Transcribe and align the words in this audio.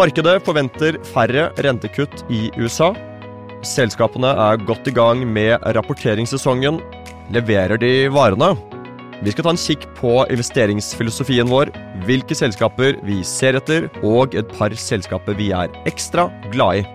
Markedet 0.00 0.38
forventer 0.46 0.96
færre 1.04 1.50
rentekutt 1.60 2.22
i 2.32 2.46
USA. 2.56 2.94
Selskapene 3.66 4.30
er 4.32 4.62
godt 4.64 4.88
i 4.88 4.94
gang 4.96 5.26
med 5.28 5.60
rapporteringssesongen. 5.76 6.78
Leverer 7.34 7.76
de 7.82 8.08
varene? 8.14 8.54
Vi 9.20 9.34
skal 9.34 9.44
ta 9.44 9.52
en 9.52 9.60
kikk 9.60 9.84
på 9.98 10.14
investeringsfilosofien 10.32 11.50
vår, 11.52 11.74
hvilke 12.08 12.38
selskaper 12.38 12.96
vi 13.04 13.18
ser 13.28 13.60
etter, 13.60 13.90
og 14.00 14.38
et 14.40 14.48
par 14.56 14.72
selskaper 14.72 15.36
vi 15.36 15.50
er 15.52 15.68
ekstra 15.90 16.30
glad 16.48 16.80
i. 16.80 16.86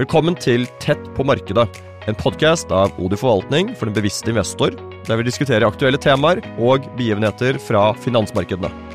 Velkommen 0.00 0.38
til 0.40 0.64
Tett 0.80 1.04
på 1.18 1.28
markedet, 1.28 1.68
en 2.08 2.16
podkast 2.16 2.72
av 2.72 2.96
Odi 2.96 3.20
forvaltning 3.20 3.74
for 3.76 3.90
den 3.90 4.00
bevisste 4.00 4.32
investor, 4.32 4.72
der 5.04 5.20
vi 5.20 5.28
diskuterer 5.28 5.68
aktuelle 5.68 6.00
temaer 6.00 6.40
og 6.56 6.88
begivenheter 6.96 7.60
fra 7.60 7.90
finansmarkedene. 8.00 8.85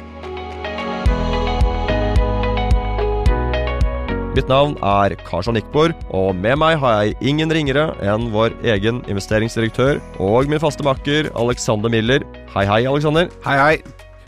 Mitt 4.31 4.47
navn 4.47 4.77
er 4.79 5.11
Karsan 5.27 5.57
Ikbor, 5.59 5.91
og 6.15 6.29
med 6.39 6.55
meg 6.61 6.77
har 6.79 7.01
jeg 7.01 7.17
ingen 7.33 7.51
ringere 7.51 7.89
enn 7.99 8.29
vår 8.31 8.53
egen 8.63 9.01
investeringsdirektør 9.11 9.99
og 10.23 10.47
min 10.47 10.61
faste 10.63 10.85
makker 10.87 11.27
Alexander 11.35 11.91
Miller. 11.91 12.23
Hei, 12.53 12.63
hei, 12.69 12.85
Alexander. 12.87 13.27
Hei, 13.43 13.57
hei. 13.59 13.73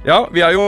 Ja, 0.04 0.26
vi 0.36 0.44
er 0.44 0.58
jo 0.58 0.66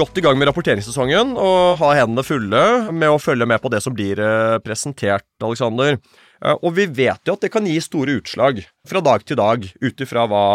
godt 0.00 0.16
i 0.16 0.24
gang 0.24 0.40
med 0.40 0.48
rapporteringssesongen 0.48 1.36
og 1.36 1.76
har 1.82 1.98
hendene 1.98 2.24
fulle 2.24 2.64
med 2.88 3.12
å 3.12 3.20
følge 3.20 3.44
med 3.50 3.60
på 3.60 3.68
det 3.68 3.82
som 3.84 3.92
blir 3.92 4.16
eh, 4.24 4.56
presentert, 4.64 5.28
Alexander. 5.44 5.98
Eh, 6.40 6.56
og 6.56 6.72
vi 6.80 6.88
vet 6.88 7.28
jo 7.28 7.36
at 7.36 7.44
det 7.44 7.52
kan 7.52 7.68
gi 7.68 7.76
store 7.84 8.16
utslag 8.22 8.64
fra 8.88 9.04
dag 9.04 9.28
til 9.28 9.36
dag, 9.36 9.68
ut 9.68 10.00
ifra 10.00 10.24
hva 10.32 10.46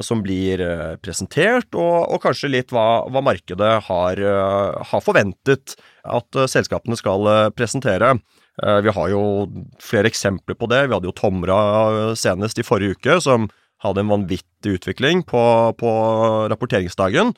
som 0.00 0.24
blir 0.24 0.64
eh, 0.64 0.94
presentert, 1.04 1.68
og, 1.76 2.08
og 2.08 2.24
kanskje 2.24 2.54
litt 2.56 2.72
hva, 2.72 3.04
hva 3.12 3.20
markedet 3.28 3.74
har, 3.90 4.24
har, 4.24 5.04
forventet 5.04 5.76
at 6.04 6.40
selskapene 6.52 6.98
skal 7.00 7.26
presentere. 7.56 8.14
Vi 8.54 8.92
har 8.96 9.08
jo 9.10 9.22
flere 9.82 10.10
eksempler 10.10 10.54
på 10.58 10.68
det. 10.70 10.84
Vi 10.86 10.94
hadde 10.94 11.08
jo 11.08 11.16
Tomra 11.16 11.58
senest 12.18 12.60
i 12.60 12.66
forrige 12.66 12.98
uke, 12.98 13.16
som 13.24 13.48
hadde 13.84 14.04
en 14.04 14.12
vanvittig 14.12 14.78
utvikling 14.78 15.24
på, 15.28 15.42
på 15.80 15.94
rapporteringsdagen. 16.52 17.34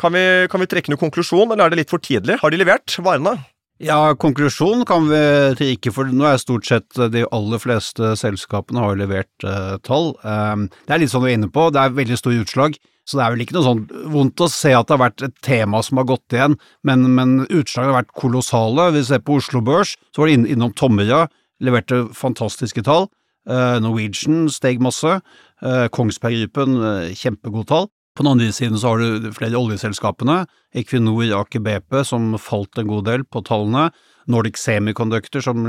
Kan 0.00 0.14
vi, 0.16 0.24
kan 0.50 0.62
vi 0.62 0.70
trekke 0.70 0.90
noen 0.90 1.04
konklusjon, 1.04 1.50
eller 1.52 1.66
er 1.66 1.74
det 1.74 1.84
litt 1.84 1.92
for 1.92 2.02
tidlig? 2.02 2.40
Har 2.42 2.50
de 2.50 2.58
levert 2.58 2.96
varene? 3.04 3.36
Ja, 3.82 4.14
konklusjon 4.18 4.84
kan 4.86 5.08
vi 5.10 5.72
ikke, 5.74 5.90
for 5.94 6.06
nå 6.06 6.26
er 6.28 6.38
stort 6.38 6.66
sett 6.68 6.98
de 7.10 7.24
aller 7.34 7.62
fleste 7.62 8.14
selskapene 8.18 8.82
har 8.82 8.98
levert 8.98 9.46
eh, 9.46 9.76
tall. 9.86 10.12
Um, 10.22 10.68
det 10.86 10.94
er 10.94 11.02
litt 11.02 11.12
sånn 11.12 11.26
du 11.26 11.30
er 11.30 11.38
inne 11.38 11.50
på, 11.52 11.68
det 11.74 11.82
er 11.82 11.96
veldig 11.96 12.18
store 12.20 12.44
utslag, 12.44 12.78
så 13.04 13.18
det 13.18 13.24
er 13.24 13.34
vel 13.34 13.42
ikke 13.44 13.56
noe 13.58 13.66
sånn 13.66 13.82
vondt 14.12 14.40
å 14.40 14.48
se 14.48 14.72
at 14.72 14.88
det 14.88 14.96
har 14.96 15.02
vært 15.02 15.24
et 15.26 15.34
tema 15.44 15.82
som 15.84 16.00
har 16.00 16.08
gått 16.08 16.36
igjen, 16.36 16.56
men, 16.88 17.04
men 17.16 17.42
utslagene 17.44 17.92
har 17.92 18.00
vært 18.00 18.14
kolossale. 18.16 18.88
Vi 18.96 19.02
ser 19.04 19.20
på 19.24 19.36
Oslo 19.40 19.60
Børs, 19.64 19.92
så 20.08 20.22
var 20.22 20.30
det 20.30 20.38
inn, 20.38 20.46
innom 20.56 20.72
Tomra, 20.76 21.26
leverte 21.64 22.06
fantastiske 22.16 22.84
tall. 22.86 23.10
Uh, 23.44 23.76
Norwegian 23.84 24.48
steg 24.48 24.80
masse. 24.80 25.18
Uh, 25.60 25.84
Kongsberg 25.92 26.46
Gruppen, 26.46 26.78
kjempegode 27.12 27.68
tall. 27.68 27.90
På 28.16 28.24
den 28.24 28.30
andre 28.32 28.48
siden 28.54 28.80
så 28.80 28.94
har 28.94 29.02
du 29.02 29.28
flere 29.36 29.58
oljeselskapene, 29.58 30.44
Equinor, 30.78 31.26
Aker 31.42 31.60
BP, 31.66 32.00
som 32.08 32.32
falt 32.40 32.78
en 32.80 32.88
god 32.88 33.08
del 33.10 33.24
på 33.26 33.42
tallene, 33.44 33.88
Nordic 34.30 34.56
Semiconductor, 34.62 35.42
som 35.44 35.66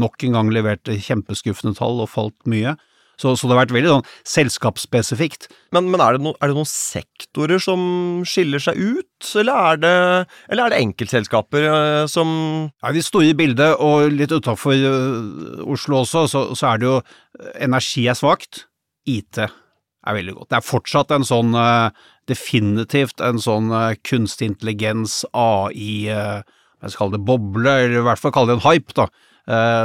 nok 0.00 0.24
en 0.24 0.38
gang 0.38 0.50
leverte 0.50 0.96
kjempeskuffende 0.96 1.76
tall 1.76 2.00
og 2.00 2.08
falt 2.10 2.48
mye. 2.48 2.74
Så, 3.20 3.34
så 3.36 3.46
det 3.46 3.54
har 3.54 3.62
vært 3.62 3.74
veldig 3.76 3.90
sånn 3.90 4.06
selskapsspesifikt. 4.26 5.48
Men, 5.74 5.90
men 5.92 6.02
er, 6.02 6.16
det 6.16 6.24
no, 6.24 6.32
er, 6.38 6.50
det 6.50 6.56
noen 6.56 6.68
sektorer 6.68 7.60
som 7.62 7.82
skiller 8.28 8.62
seg 8.62 8.78
ut, 8.78 9.28
eller 9.38 9.72
er 9.72 9.82
det, 9.82 9.94
eller 10.50 10.64
er 10.64 10.74
det 10.74 10.80
enkeltselskaper 10.82 11.66
uh, 11.68 12.04
som 12.10 12.32
Ja, 12.82 12.90
I 12.90 12.98
det 12.98 13.06
store 13.06 13.36
bildet, 13.38 13.76
og 13.78 14.12
litt 14.14 14.32
utafor 14.34 14.76
uh, 14.76 15.64
Oslo 15.70 16.02
også, 16.02 16.26
så, 16.30 16.44
så, 16.56 16.72
er 16.72 16.82
det 16.82 16.88
jo 16.88 16.96
energi 17.62 18.08
er 18.10 18.18
svakt, 18.18 18.66
IT 19.08 19.42
er 19.42 20.16
veldig 20.16 20.34
godt. 20.38 20.50
Det 20.50 20.58
er 20.58 20.66
fortsatt 20.66 21.14
en 21.14 21.26
sånn 21.26 21.54
uh, 21.54 21.92
definitivt 22.30 23.22
en 23.22 23.38
sånn 23.42 23.70
kunstig 24.06 24.52
intelligens, 24.52 25.22
AI, 25.34 26.06
hva 26.08 26.90
skal 26.90 27.04
kalle 27.04 27.18
det, 27.18 27.26
boble, 27.26 27.76
eller 27.84 28.00
i 28.00 28.06
hvert 28.06 28.20
fall 28.22 28.34
kalle 28.34 28.52
det 28.52 28.60
en 28.60 28.66
hype, 28.66 28.94
da. 28.94 29.06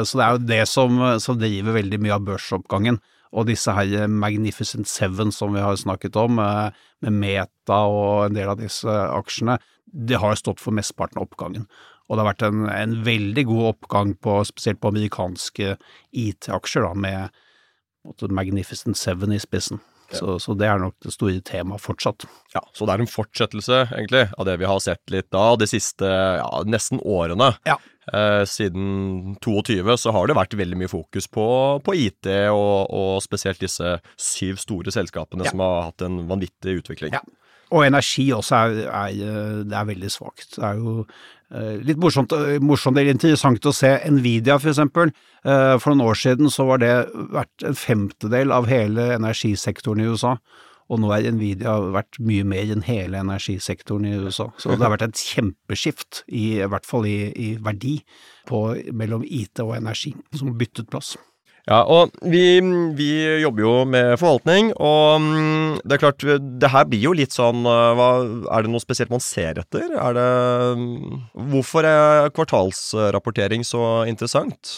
så 0.06 0.20
det 0.20 0.26
er 0.26 0.36
jo 0.36 0.44
det 0.46 0.60
som, 0.70 1.00
som, 1.22 1.40
driver 1.42 1.74
veldig 1.80 1.98
mye 2.04 2.14
av 2.14 2.28
børsoppgangen. 2.28 3.00
Og 3.38 3.46
disse 3.50 3.74
her 3.74 4.08
Magnificent 4.10 4.90
Seven 4.90 5.32
som 5.36 5.54
vi 5.54 5.62
har 5.62 5.78
snakket 5.78 6.18
om, 6.18 6.40
med 6.42 7.20
Meta 7.22 7.84
og 7.86 8.28
en 8.28 8.38
del 8.38 8.50
av 8.50 8.62
disse 8.62 8.90
aksjene, 8.90 9.60
det 9.88 10.20
har 10.20 10.40
stått 10.40 10.64
for 10.64 10.76
mesteparten 10.76 11.22
av 11.22 11.28
oppgangen. 11.28 11.68
Og 12.08 12.16
det 12.16 12.24
har 12.24 12.30
vært 12.32 12.48
en, 12.48 12.64
en 12.72 12.96
veldig 13.06 13.44
god 13.50 13.68
oppgang 13.74 14.16
på, 14.24 14.40
spesielt 14.48 14.80
på 14.82 14.92
amerikanske 14.94 15.76
IT-aksjer, 16.16 16.88
med 16.96 18.32
Magnificent 18.32 18.98
Seven 18.98 19.36
i 19.36 19.40
spissen. 19.44 19.82
Så, 20.08 20.38
så, 20.40 20.54
det 20.56 20.70
er 20.70 20.80
nok 20.80 20.96
det 21.04 21.12
store 21.12 21.42
temaet 21.44 21.84
fortsatt. 21.84 22.24
Ja, 22.54 22.62
Så 22.72 22.88
det 22.88 22.94
er 22.96 23.04
en 23.04 23.12
fortsettelse, 23.12 23.82
egentlig, 23.92 24.24
av 24.40 24.48
det 24.48 24.56
vi 24.62 24.70
har 24.70 24.80
sett 24.80 25.04
litt 25.12 25.28
da, 25.36 25.50
de 25.60 25.68
siste 25.68 26.08
ja, 26.08 26.48
nesten 26.64 27.02
årene. 27.04 27.52
Ja. 27.68 27.76
Eh, 28.14 28.44
siden 28.48 29.38
22 29.44 29.98
så 30.00 30.14
har 30.16 30.28
det 30.30 30.38
vært 30.38 30.56
veldig 30.60 30.80
mye 30.80 30.92
fokus 30.92 31.28
på, 31.32 31.48
på 31.84 31.98
IT, 32.08 32.30
og, 32.54 32.88
og, 32.88 33.18
spesielt 33.26 33.60
disse 33.64 33.98
syv 34.16 34.62
store 34.64 34.94
selskapene 34.96 35.48
ja. 35.48 35.52
som 35.52 35.66
har 35.66 35.90
hatt 35.90 36.08
en 36.08 36.24
vanvittig 36.30 36.80
utvikling. 36.84 37.18
Ja. 37.18 37.24
Og 37.76 37.84
energi 37.84 38.30
også 38.32 38.56
er, 38.56 38.78
er, 38.88 39.16
det 39.68 39.76
er 39.76 39.88
veldig 39.90 40.12
svakt. 40.14 40.54
Det 40.56 40.64
er 40.64 40.78
jo 40.80 41.02
Eh, 41.48 41.78
litt 41.80 42.00
morsomt, 42.04 42.34
eh, 42.36 42.60
morsomt 42.60 42.98
eller 42.98 43.14
interessant 43.14 43.64
å 43.64 43.72
se 43.72 43.94
Nvidia, 44.12 44.58
for 44.60 44.74
eksempel. 44.74 45.14
Eh, 45.46 45.78
for 45.80 45.94
noen 45.94 46.10
år 46.10 46.20
siden 46.20 46.52
så 46.52 46.66
var 46.68 46.80
det 46.84 47.08
vært 47.32 47.64
en 47.64 47.74
femtedel 47.74 48.52
av 48.52 48.68
hele 48.68 49.16
energisektoren 49.16 50.02
i 50.04 50.10
USA. 50.12 50.38
Og 50.88 51.02
nå 51.04 51.12
er 51.12 51.28
Nvidia 51.36 51.76
vært 51.92 52.20
mye 52.24 52.46
mer 52.48 52.72
enn 52.72 52.86
hele 52.88 53.20
energisektoren 53.20 54.08
i 54.08 54.16
USA. 54.24 54.48
Så 54.56 54.76
det 54.76 54.86
har 54.86 54.94
vært 54.94 55.10
et 55.10 55.24
kjempeskift, 55.34 56.24
i, 56.28 56.62
i 56.62 56.70
hvert 56.70 56.88
fall 56.88 57.08
i, 57.10 57.18
i 57.36 57.50
verdi, 57.64 57.98
på, 58.48 58.62
mellom 58.96 59.26
IT 59.28 59.60
og 59.66 59.76
energi, 59.80 60.14
som 60.32 60.54
har 60.54 60.62
byttet 60.62 60.92
plass. 60.92 61.18
Ja, 61.68 61.82
og 61.84 62.14
vi, 62.24 62.62
vi, 62.96 63.10
jobber 63.42 63.66
jo 63.66 63.72
med 63.92 64.14
forvaltning, 64.22 64.70
og 64.80 65.20
mm, 65.20 65.82
det 65.84 65.98
er 65.98 66.04
klart, 66.06 66.24
det 66.64 66.70
her 66.72 66.86
blir 66.88 67.04
jo 67.10 67.12
litt 67.18 67.36
sånn 67.36 67.68
eh, 67.68 67.90
hva, 68.00 68.08
Er 68.56 68.64
det 68.64 68.72
noe 68.72 68.80
spesielt 68.80 69.12
man 69.12 69.24
ser 69.24 69.60
etter? 69.60 69.92
Er 69.92 70.16
det 70.16 70.30
mm, 70.80 71.18
Hvorfor 71.52 71.90
er 71.90 72.32
kvartalsrapportering 72.32 73.68
så 73.68 74.06
interessant? 74.08 74.78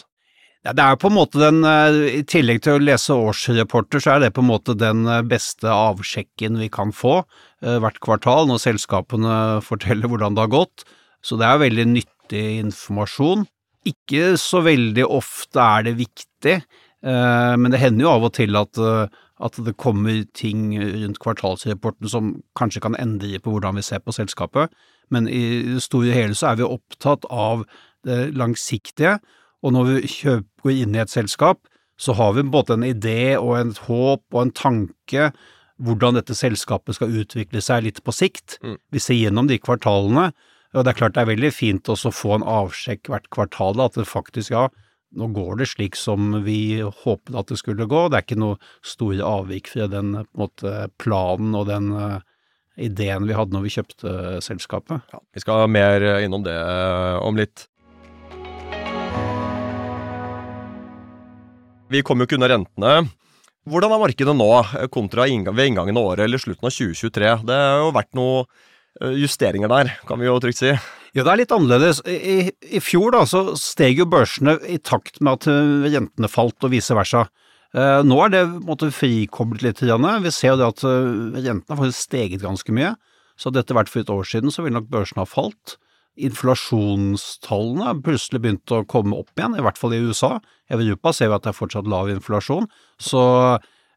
Ja, 0.68 0.74
det 0.76 0.84
er 0.84 0.98
på 1.00 1.08
en 1.08 1.16
måte 1.16 1.40
den, 1.40 1.64
eh, 1.64 2.20
I 2.20 2.24
tillegg 2.28 2.62
til 2.66 2.76
å 2.76 2.84
lese 2.84 3.16
årsrapporter, 3.16 4.02
så 4.04 4.16
er 4.16 4.26
det 4.26 4.34
på 4.36 4.44
en 4.44 4.52
måte 4.52 4.76
den 4.76 5.08
eh, 5.08 5.22
beste 5.24 5.72
avsjekken 5.72 6.60
vi 6.60 6.70
kan 6.70 6.92
få 6.92 7.24
hvert 7.60 7.98
kvartal, 8.00 8.46
når 8.48 8.62
selskapene 8.64 9.60
forteller 9.70 10.08
hvordan 10.08 10.36
det 10.36 10.46
har 10.46 10.52
gått. 10.54 10.86
Så 11.24 11.36
det 11.40 11.48
er 11.48 11.60
veldig 11.60 11.86
nyttig 11.92 12.44
informasjon. 12.62 13.44
Ikke 13.88 14.36
så 14.40 14.62
veldig 14.66 15.06
ofte 15.08 15.64
er 15.64 15.88
det 15.88 15.98
viktig, 16.00 16.56
eh, 16.60 17.56
men 17.56 17.72
det 17.72 17.82
hender 17.82 18.06
jo 18.06 18.14
av 18.14 18.28
og 18.28 18.34
til 18.36 18.60
at, 18.60 18.78
eh, 18.78 19.20
at 19.40 19.60
det 19.64 19.78
kommer 19.80 20.26
ting 20.36 20.74
rundt 20.80 21.20
kvartalsrapporten 21.24 22.12
som 22.12 22.34
kanskje 22.60 22.84
kan 22.84 22.98
endre 23.00 23.40
på 23.40 23.56
hvordan 23.56 23.80
vi 23.80 23.86
ser 23.88 24.04
på 24.04 24.16
selskapet, 24.16 24.74
men 25.10 25.30
i 25.32 25.64
det 25.76 25.84
store 25.84 26.12
og 26.12 26.18
hele 26.18 26.36
så 26.36 26.52
er 26.52 26.60
vi 26.60 26.68
opptatt 26.68 27.24
av 27.32 27.64
det 28.06 28.34
langsiktige, 28.36 29.18
og 29.64 29.76
når 29.76 29.90
vi 29.90 30.12
kjøper, 30.14 30.48
går 30.64 30.76
inn 30.76 30.96
i 30.96 31.02
et 31.04 31.12
selskap, 31.12 31.62
så 32.00 32.16
har 32.16 32.34
vi 32.36 32.44
både 32.48 32.76
en 32.78 32.86
idé 32.88 33.36
og 33.38 33.54
en 33.60 33.74
håp 33.88 34.24
og 34.36 34.42
en 34.42 34.54
tanke 34.56 35.32
hvordan 35.80 36.18
dette 36.20 36.36
selskapet 36.36 36.98
skal 36.98 37.16
utvikle 37.22 37.62
seg 37.64 37.86
litt 37.86 38.02
på 38.04 38.14
sikt. 38.16 38.58
Mm. 38.64 38.78
Vi 38.92 39.02
ser 39.04 39.20
gjennom 39.20 39.48
de 39.48 39.60
kvartalene, 39.60 40.30
og 40.76 40.86
det 40.86 40.92
er 40.92 41.00
klart 41.00 41.16
det 41.16 41.24
er 41.24 41.32
veldig 41.32 41.52
fint 41.56 41.92
også 41.92 42.12
å 42.12 42.16
få 42.16 42.34
en 42.36 42.46
avsjekk 42.46 43.10
hvert 43.12 43.30
kvartal, 43.34 43.80
at 43.84 43.96
det 43.98 44.08
faktisk, 44.08 44.52
ja, 44.54 44.68
nå 45.18 45.30
går 45.34 45.62
det 45.62 45.70
slik 45.72 45.98
som 45.98 46.36
vi 46.46 46.82
håpet 46.84 47.34
at 47.40 47.50
det 47.50 47.58
skulle 47.62 47.88
gå. 47.90 48.04
Det 48.10 48.20
er 48.20 48.28
ikke 48.28 48.42
noe 48.44 48.60
store 48.86 49.26
avvik 49.26 49.72
fra 49.72 49.88
den 49.90 50.14
måte, 50.38 50.76
planen 51.02 51.56
og 51.58 51.66
den 51.72 51.90
uh, 51.96 52.20
ideen 52.80 53.26
vi 53.26 53.38
hadde 53.38 53.56
når 53.56 53.66
vi 53.66 53.74
kjøpte 53.80 54.14
selskapet. 54.46 55.02
Ja, 55.16 55.24
vi 55.34 55.44
skal 55.44 55.66
mer 55.72 56.06
innom 56.22 56.46
det 56.46 56.54
uh, 56.54 57.18
om 57.26 57.40
litt. 57.40 57.66
Vi 61.90 62.04
kommer 62.06 62.24
jo 62.24 62.30
ikke 62.30 62.40
unna 62.40 62.52
rentene. 62.52 62.96
Hvordan 63.70 63.94
er 63.94 64.02
markedet 64.02 64.34
nå 64.38 64.50
kontra 64.94 65.28
ved 65.28 65.68
inngangen 65.68 65.98
av 66.00 66.12
året 66.14 66.26
eller 66.26 66.42
slutten 66.42 66.70
av 66.70 66.74
2023? 66.74 67.32
Det 67.50 67.58
har 67.60 67.84
jo 67.84 67.96
vært 67.98 68.14
noe 68.18 68.46
Eh, 69.00 69.16
justeringer 69.22 69.70
der, 69.72 69.94
kan 70.08 70.20
vi 70.20 70.28
jo 70.28 70.40
trygt 70.44 70.60
si. 70.60 70.72
Ja, 71.16 71.24
det 71.24 71.32
er 71.32 71.40
litt 71.42 71.54
annerledes. 71.56 72.02
I, 72.06 72.52
i 72.78 72.82
fjor 72.84 73.14
da, 73.16 73.24
så 73.30 73.56
steg 73.60 74.02
jo 74.02 74.08
børsene 74.10 74.58
i 74.68 74.80
takt 74.82 75.22
med 75.24 75.40
at 75.40 75.50
eh, 75.52 75.92
rentene 75.94 76.30
falt, 76.32 76.58
og 76.66 76.74
vice 76.74 76.98
versa. 76.98 77.28
Eh, 77.72 78.00
nå 78.06 78.18
er 78.26 78.34
det 78.34 78.44
måtte, 78.66 78.92
frikoblet 78.94 79.64
litt. 79.64 79.84
Vi 79.86 80.34
ser 80.36 80.54
jo 80.54 80.60
det 80.60 80.72
at 80.74 80.84
rentene 80.84 81.64
har 81.70 81.80
faktisk 81.84 82.10
steget 82.10 82.44
ganske 82.44 82.76
mye. 82.76 82.96
Så 83.40 83.50
hadde 83.50 83.62
dette 83.62 83.78
vært 83.78 83.92
for 83.94 84.04
et 84.04 84.12
år 84.12 84.28
siden, 84.28 84.52
så 84.52 84.66
ville 84.66 84.82
nok 84.82 84.90
børsene 84.92 85.24
ha 85.24 85.30
falt. 85.30 85.78
Inflasjonstallene 86.18 87.94
plutselig 88.06 88.42
begynt 88.44 88.74
å 88.76 88.84
komme 88.90 89.18
opp 89.20 89.32
igjen, 89.38 89.58
i 89.60 89.64
hvert 89.66 89.78
fall 89.80 89.94
i 89.96 90.02
USA. 90.04 90.38
Europa 90.72 91.14
ser 91.16 91.30
vi 91.32 91.38
at 91.38 91.46
det 91.46 91.54
er 91.54 91.60
fortsatt 91.60 91.90
lav 91.90 92.10
inflasjon. 92.12 92.68
Så 93.02 93.22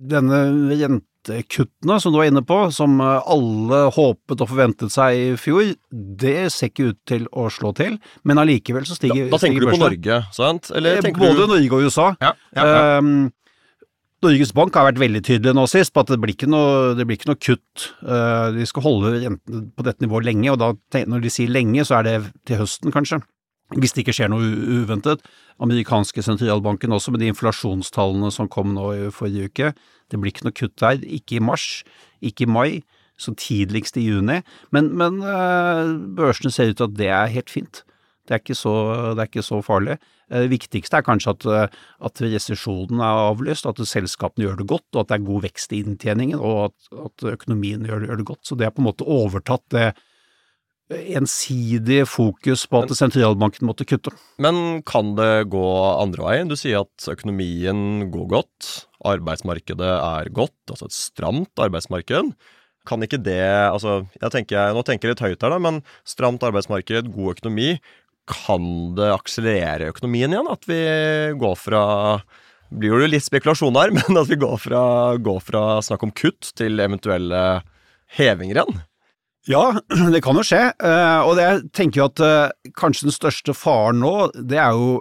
denne 0.03 0.39
rentekuttene 0.73 1.99
som 2.03 2.15
du 2.15 2.19
var 2.19 2.31
inne 2.31 2.43
på, 2.47 2.59
som 2.75 2.97
alle 3.03 3.83
håpet 3.95 4.43
og 4.43 4.51
forventet 4.51 4.91
seg 4.95 5.19
i 5.19 5.29
fjor, 5.41 5.75
det 5.93 6.49
ser 6.55 6.73
ikke 6.73 6.91
ut 6.93 7.01
til 7.09 7.29
å 7.33 7.49
slå 7.53 7.75
til. 7.79 7.99
Men 8.27 8.41
allikevel 8.43 8.87
så 8.89 8.97
stiger 8.99 9.29
Da, 9.29 9.37
da 9.37 9.43
tenker 9.45 9.63
du 9.67 9.71
på. 9.71 9.79
Norge, 9.83 10.23
sant? 10.35 10.73
Eller 10.75 10.99
Eh, 11.03 11.13
Både 11.13 11.45
du 11.47 11.47
Norge 11.55 11.71
og 11.79 11.87
USA. 11.87 12.11
ja, 12.21 12.33
ja, 12.57 12.67
ja. 12.67 12.99
Um, 12.99 13.31
Norges 14.23 14.53
Bank 14.55 14.77
har 14.79 14.87
vært 14.87 15.01
veldig 15.03 15.21
tydelig 15.27 15.53
nå 15.57 15.65
sist 15.67 15.91
på 15.91 16.03
at 16.05 16.11
det 16.13 16.21
blir 16.23 16.37
ikke 16.37 16.47
noe, 16.51 16.95
blir 17.01 17.17
ikke 17.19 17.33
noe 17.33 17.41
kutt. 17.43 17.89
Uh, 18.07 18.55
de 18.55 18.67
skal 18.71 18.85
holde 18.85 19.33
på 19.43 19.87
dette 19.87 20.05
nivået 20.05 20.29
lenge, 20.29 20.53
og 20.53 20.61
da, 20.63 21.03
når 21.11 21.25
de 21.25 21.33
sier 21.33 21.51
lenge, 21.51 21.83
så 21.89 21.99
er 21.99 22.07
det 22.07 22.15
til 22.47 22.61
høsten, 22.61 22.95
kanskje. 22.95 23.19
Hvis 23.75 23.97
det 23.97 24.05
ikke 24.05 24.15
skjer 24.15 24.31
noe 24.31 24.47
uventet. 24.83 25.25
Amerikanske 25.63 26.23
sentralbanken 26.23 26.95
også, 26.95 27.11
med 27.11 27.25
de 27.25 27.33
inflasjonstallene 27.33 28.31
som 28.35 28.51
kom 28.53 28.77
nå 28.77 28.89
i 28.95 29.13
forrige 29.15 29.51
uke. 29.51 29.73
Det 30.13 30.21
blir 30.21 30.35
ikke 30.35 30.47
noe 30.47 30.59
kutt 30.61 30.77
der. 30.79 31.03
Ikke 31.03 31.41
i 31.41 31.43
mars, 31.43 31.67
ikke 32.23 32.47
i 32.47 32.53
mai, 32.53 32.83
så 33.19 33.35
tidligst 33.35 33.99
i 33.99 34.07
juni. 34.07 34.39
Men, 34.71 34.93
men 35.01 35.19
uh, 35.25 35.99
børsene 36.15 36.55
ser 36.55 36.71
ut 36.71 36.79
til 36.79 36.93
at 36.93 37.01
det 37.01 37.11
er 37.11 37.35
helt 37.35 37.51
fint. 37.51 37.83
Det 38.29 38.37
er 38.37 38.43
ikke 38.43 38.55
så, 38.59 38.75
det 39.17 39.25
er 39.25 39.31
ikke 39.31 39.45
så 39.47 39.59
farlig. 39.67 39.99
Eh, 40.31 40.45
Det 40.45 40.53
viktigste 40.53 41.01
er 41.01 41.07
kanskje 41.07 41.35
at, 41.35 41.47
eh, 41.47 41.81
at 42.09 42.23
resesjonen 42.23 43.03
er 43.03 43.25
avlyst, 43.31 43.67
at 43.67 43.83
selskapene 43.83 44.47
gjør 44.47 44.63
det 44.63 44.69
godt, 44.71 44.89
og 44.95 45.03
at 45.03 45.11
det 45.11 45.19
er 45.19 45.27
god 45.27 45.43
vekst 45.49 45.75
i 45.75 45.83
inntjeningen, 45.83 46.39
og 46.39 46.71
at, 46.71 46.95
at 47.11 47.29
økonomien 47.35 47.85
gjør, 47.89 48.07
gjør 48.09 48.23
det 48.23 48.31
godt. 48.31 48.47
Så 48.47 48.59
det 48.59 48.67
er 48.67 48.75
på 48.75 48.85
en 48.85 48.91
måte 48.93 49.09
overtatt 49.09 49.67
det 49.75 49.93
ensidige 50.93 52.07
fokus 52.09 52.65
på 52.69 52.83
at 52.83 52.95
sentralbanken 52.97 53.67
måtte 53.69 53.87
kutte. 53.89 54.13
Men 54.43 54.83
kan 54.89 55.15
det 55.17 55.49
gå 55.53 55.67
andre 55.97 56.27
veien? 56.27 56.51
Du 56.51 56.57
sier 56.59 56.85
at 56.85 57.07
økonomien 57.09 58.11
går 58.13 58.27
godt, 58.33 58.73
arbeidsmarkedet 59.09 59.93
er 59.95 60.33
godt, 60.35 60.57
altså 60.69 60.91
et 60.91 60.97
stramt 60.97 61.63
arbeidsmarked. 61.63 62.35
Kan 62.89 63.05
ikke 63.07 63.21
det 63.23 63.39
altså, 63.71 64.03
jeg 64.19 64.35
tenker, 64.35 64.73
Nå 64.75 64.83
tenker 64.83 65.09
jeg 65.09 65.15
litt 65.15 65.25
høyt 65.25 65.45
her, 65.45 65.55
da, 65.55 65.59
men 65.63 65.83
stramt 66.09 66.43
arbeidsmarked, 66.43 67.13
god 67.15 67.37
økonomi. 67.37 67.77
Kan 68.31 68.95
det 68.99 69.11
akselerere 69.15 69.91
økonomien 69.91 70.33
igjen? 70.33 70.51
At 70.51 70.69
vi 70.71 70.81
går 71.41 71.59
fra 71.59 71.83
blir 72.73 72.95
jo 72.95 73.11
litt 73.11 73.25
spekulasjon 73.25 73.77
her, 73.77 73.93
men 73.97 74.21
at 74.21 74.31
vi 74.31 74.41
går 74.41 74.57
fra, 74.61 74.83
går 75.21 75.45
fra 75.45 75.67
snakk 75.85 76.07
om 76.07 76.15
kutt 76.17 76.53
til 76.59 76.81
eventuelle 76.83 77.63
hevinger 78.17 78.63
igjen? 78.63 78.83
Ja, 79.51 79.65
det 80.15 80.23
kan 80.25 80.39
jo 80.39 80.45
skje, 80.47 80.65
eh, 80.73 81.21
og 81.27 81.41
jeg 81.41 81.65
tenker 81.75 82.03
jo 82.03 82.11
at 82.11 82.23
eh, 82.25 82.73
kanskje 82.79 83.09
den 83.09 83.17
største 83.17 83.57
faren 83.59 84.03
nå, 84.03 84.15
det 84.39 84.61
er 84.63 84.77
jo 84.79 85.01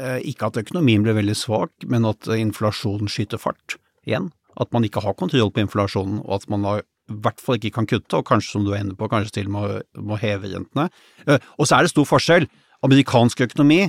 eh, 0.00 0.18
ikke 0.28 0.50
at 0.50 0.60
økonomien 0.60 1.06
blir 1.06 1.16
veldig 1.18 1.36
svak, 1.38 1.72
men 1.88 2.06
at 2.08 2.28
inflasjonen 2.36 3.10
skyter 3.10 3.40
fart 3.40 3.78
igjen. 4.06 4.30
At 4.58 4.72
man 4.74 4.84
ikke 4.84 5.04
har 5.04 5.16
kontroll 5.16 5.52
på 5.54 5.62
inflasjonen, 5.64 6.20
og 6.26 6.40
at 6.40 6.48
man 6.52 6.66
har 6.68 6.84
i 7.08 7.18
hvert 7.24 7.40
fall 7.40 7.58
ikke 7.58 7.74
kan 7.78 7.88
kutte, 7.88 8.20
og 8.20 8.26
kanskje, 8.28 8.52
som 8.52 8.64
du 8.66 8.72
er 8.74 8.82
inne 8.84 8.96
på, 8.98 9.08
kanskje 9.10 9.38
til 9.40 9.52
med 9.52 9.82
må, 9.96 10.18
heve 10.20 10.50
rentene. 10.52 10.88
Eh, 11.26 11.38
Og 11.58 11.66
så 11.68 11.78
er 11.78 11.86
det 11.86 11.94
stor 11.94 12.04
forskjell. 12.08 12.48
Amerikansk 12.84 13.40
økonomi 13.48 13.88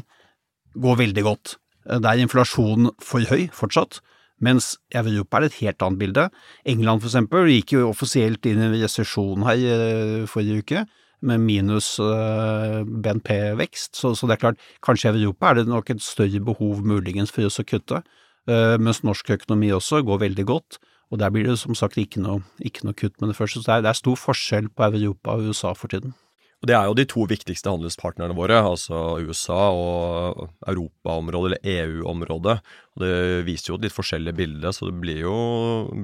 går 0.80 1.02
veldig 1.04 1.24
godt. 1.24 1.58
Det 1.86 2.02
Der 2.04 2.10
er 2.10 2.24
inflasjonen 2.24 2.92
for 3.02 3.20
høy 3.20 3.50
fortsatt, 3.52 4.00
mens 4.42 4.78
i 4.94 4.98
Europa 4.98 5.38
er 5.38 5.42
det 5.42 5.52
et 5.52 5.66
helt 5.66 5.82
annet 5.82 6.00
bilde. 6.00 6.30
England 6.66 7.02
for 7.02 7.10
eksempel 7.10 7.50
gikk 7.50 7.74
jo 7.74 7.90
offisielt 7.90 8.46
inn 8.46 8.62
i 8.62 8.84
resesjon 8.84 9.44
her 9.44 9.58
eh, 9.58 10.26
forrige 10.28 10.64
uke, 10.64 10.86
med 11.22 11.42
minus 11.44 11.98
eh, 12.00 12.84
BNP-vekst, 12.86 13.98
så, 14.00 14.14
så 14.16 14.28
det 14.28 14.38
er 14.38 14.44
klart, 14.46 14.62
kanskje 14.86 15.12
i 15.12 15.24
Europa 15.26 15.50
er 15.50 15.60
det 15.60 15.68
nok 15.68 15.90
et 15.92 16.04
større 16.04 16.40
behov 16.40 16.80
muligens 16.88 17.34
for 17.36 17.44
oss 17.50 17.60
å 17.60 17.66
kutte, 17.68 18.04
eh, 18.48 18.78
mens 18.80 19.04
norsk 19.04 19.34
økonomi 19.36 19.74
også 19.76 20.00
går 20.08 20.24
veldig 20.24 20.46
godt, 20.48 20.80
og 21.10 21.22
der 21.22 21.34
blir 21.34 21.48
det 21.48 21.58
som 21.62 21.78
sagt 21.78 21.98
ikke 21.98 22.22
noe, 22.22 22.44
ikke 22.62 22.86
noe 22.86 22.98
kutt 22.98 23.18
med 23.20 23.32
det 23.32 23.38
første, 23.38 23.62
så 23.62 23.66
det 23.66 23.76
er, 23.78 23.86
det 23.88 23.94
er 23.94 24.02
stor 24.02 24.20
forskjell 24.20 24.70
på 24.74 24.90
Europa 24.92 25.38
og 25.38 25.50
USA 25.50 25.74
for 25.78 25.92
tiden. 25.92 26.14
Og 26.60 26.68
Det 26.68 26.76
er 26.76 26.88
jo 26.90 26.96
de 26.98 27.06
to 27.08 27.24
viktigste 27.24 27.72
handelspartnerne 27.72 28.36
våre, 28.36 28.58
altså 28.60 29.16
USA 29.24 29.70
og 29.72 30.50
Europaområdet, 30.68 31.54
eller 31.54 31.86
EU-området. 31.86 32.58
Og 32.96 33.04
Det 33.04 33.14
viser 33.48 33.72
jo 33.72 33.78
et 33.80 33.88
litt 33.88 33.96
forskjellig 33.96 34.36
bilde, 34.36 34.74
så 34.76 34.90
det 34.90 34.98
blir 35.00 35.22
jo, 35.24 35.38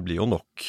blir 0.06 0.22
jo 0.22 0.30
nok 0.32 0.64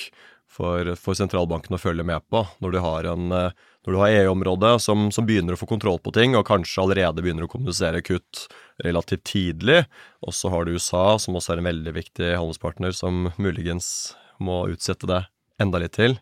for, 0.58 0.92
for 1.00 1.16
sentralbanken 1.16 1.78
å 1.78 1.80
følge 1.80 2.04
med 2.08 2.24
på 2.32 2.44
når 2.64 2.76
du 2.76 2.80
har, 2.84 3.08
har 3.08 4.14
EU-området 4.20 4.74
som, 4.84 5.08
som 5.14 5.28
begynner 5.28 5.56
å 5.56 5.62
få 5.62 5.70
kontroll 5.70 6.02
på 6.04 6.12
ting, 6.16 6.36
og 6.36 6.48
kanskje 6.50 6.84
allerede 6.84 7.24
begynner 7.24 7.48
å 7.48 7.52
kommunisere 7.52 8.04
kutt 8.04 8.48
relativt 8.84 9.24
tidlig. 9.32 9.86
Og 10.20 10.36
så 10.36 10.52
har 10.52 10.68
du 10.68 10.76
USA, 10.76 11.14
som 11.16 11.40
også 11.40 11.56
er 11.56 11.64
en 11.64 11.72
veldig 11.72 11.96
viktig 11.96 12.34
handelspartner, 12.36 12.92
som 12.92 13.30
muligens 13.40 14.18
må 14.44 14.66
utsette 14.72 15.10
det 15.10 15.24
enda 15.62 15.82
litt 15.82 15.96
til. 15.98 16.18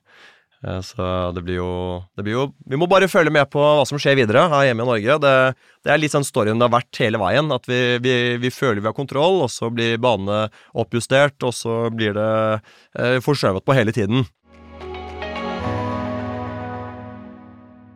Eh, 0.65 0.81
Så 0.81 1.07
det 1.35 1.43
blir, 1.45 1.59
jo, 1.59 2.03
det 2.17 2.25
blir 2.25 2.37
jo 2.37 2.45
Vi 2.67 2.79
må 2.79 2.87
bare 2.89 3.09
følge 3.11 3.33
med 3.33 3.49
på 3.53 3.59
hva 3.61 3.85
som 3.87 3.99
skjer 4.01 4.17
videre 4.21 4.47
her 4.51 4.69
hjemme 4.69 4.85
i 4.85 4.91
Norge. 4.91 5.17
Det, 5.21 5.35
det 5.85 5.93
er 5.93 6.01
litt 6.01 6.15
sånn 6.15 6.27
storyen 6.27 6.59
det 6.59 6.69
har 6.69 6.77
vært 6.77 7.03
hele 7.03 7.21
veien. 7.21 7.51
At 7.51 7.67
vi, 7.69 7.81
vi, 8.03 8.15
vi 8.41 8.53
føler 8.53 8.81
vi 8.81 8.89
har 8.89 8.97
kontroll, 8.97 9.43
og 9.45 9.51
så 9.53 9.69
blir 9.73 9.99
banene 10.01 10.47
oppjustert, 10.73 11.37
og 11.45 11.53
så 11.55 11.85
blir 11.93 12.15
det 12.17 12.31
eh, 12.97 13.19
forskjøvet 13.25 13.65
på 13.65 13.77
hele 13.77 13.95
tiden. 13.95 14.25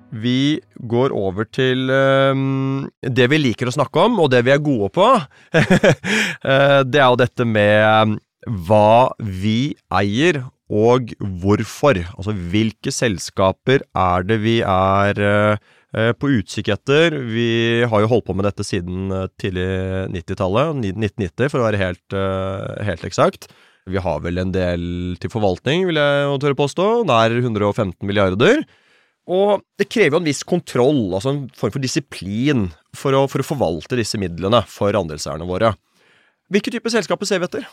Vi 0.09 0.59
går 0.89 1.13
over 1.13 1.45
til 1.45 1.85
um, 1.93 2.87
det 3.05 3.27
vi 3.29 3.37
liker 3.37 3.69
å 3.69 3.73
snakke 3.75 4.07
om, 4.07 4.17
og 4.23 4.31
det 4.33 4.41
vi 4.47 4.55
er 4.55 4.63
gode 4.63 4.91
på. 4.95 5.09
Eh, 6.39 6.81
det 6.87 7.01
er 7.01 7.09
jo 7.11 7.17
dette 7.19 7.43
med 7.43 8.13
hva 8.47 9.11
vi 9.19 9.75
eier, 9.91 10.43
og 10.69 11.13
hvorfor. 11.41 11.97
Altså 12.13 12.33
hvilke 12.51 12.93
selskaper 12.93 13.83
er 13.97 14.25
det 14.27 14.37
vi 14.43 14.59
er 14.61 15.21
eh, 15.25 16.11
på 16.13 16.29
utkikk 16.37 16.69
etter. 16.75 17.17
Vi 17.25 17.81
har 17.89 18.03
jo 18.03 18.11
holdt 18.11 18.27
på 18.27 18.35
med 18.37 18.45
dette 18.45 18.65
siden 18.67 19.09
eh, 19.15 19.31
tidlig 19.41 19.65
90-tallet, 20.13 20.77
1990 20.85 21.49
for 21.49 21.61
å 21.61 21.65
være 21.65 21.81
helt, 21.81 22.05
eh, 22.13 22.85
helt 22.91 23.07
eksakt. 23.09 23.49
Vi 23.89 23.97
har 24.05 24.21
vel 24.21 24.37
en 24.37 24.53
del 24.53 24.83
til 25.17 25.33
forvaltning, 25.33 25.87
vil 25.89 25.97
jeg 25.97 26.37
tørre 26.43 26.59
påstå. 26.59 26.87
Nær 27.09 27.33
115 27.33 28.05
milliarder. 28.05 28.61
Og 29.29 29.65
det 29.77 29.89
krever 29.89 30.17
jo 30.17 30.21
en 30.23 30.29
viss 30.29 30.41
kontroll, 30.47 31.03
altså 31.13 31.33
en 31.33 31.43
form 31.57 31.73
for 31.73 31.81
disiplin, 31.83 32.69
for 32.97 33.13
å, 33.13 33.27
for 33.29 33.41
å 33.41 33.45
forvalte 33.45 33.97
disse 33.97 34.17
midlene 34.21 34.63
for 34.69 34.93
andelseierne 34.97 35.45
våre. 35.49 35.75
Hvilke 36.49 36.73
typer 36.73 36.93
selskaper 36.93 37.29
ser 37.29 37.41
vi 37.41 37.49
etter? 37.49 37.67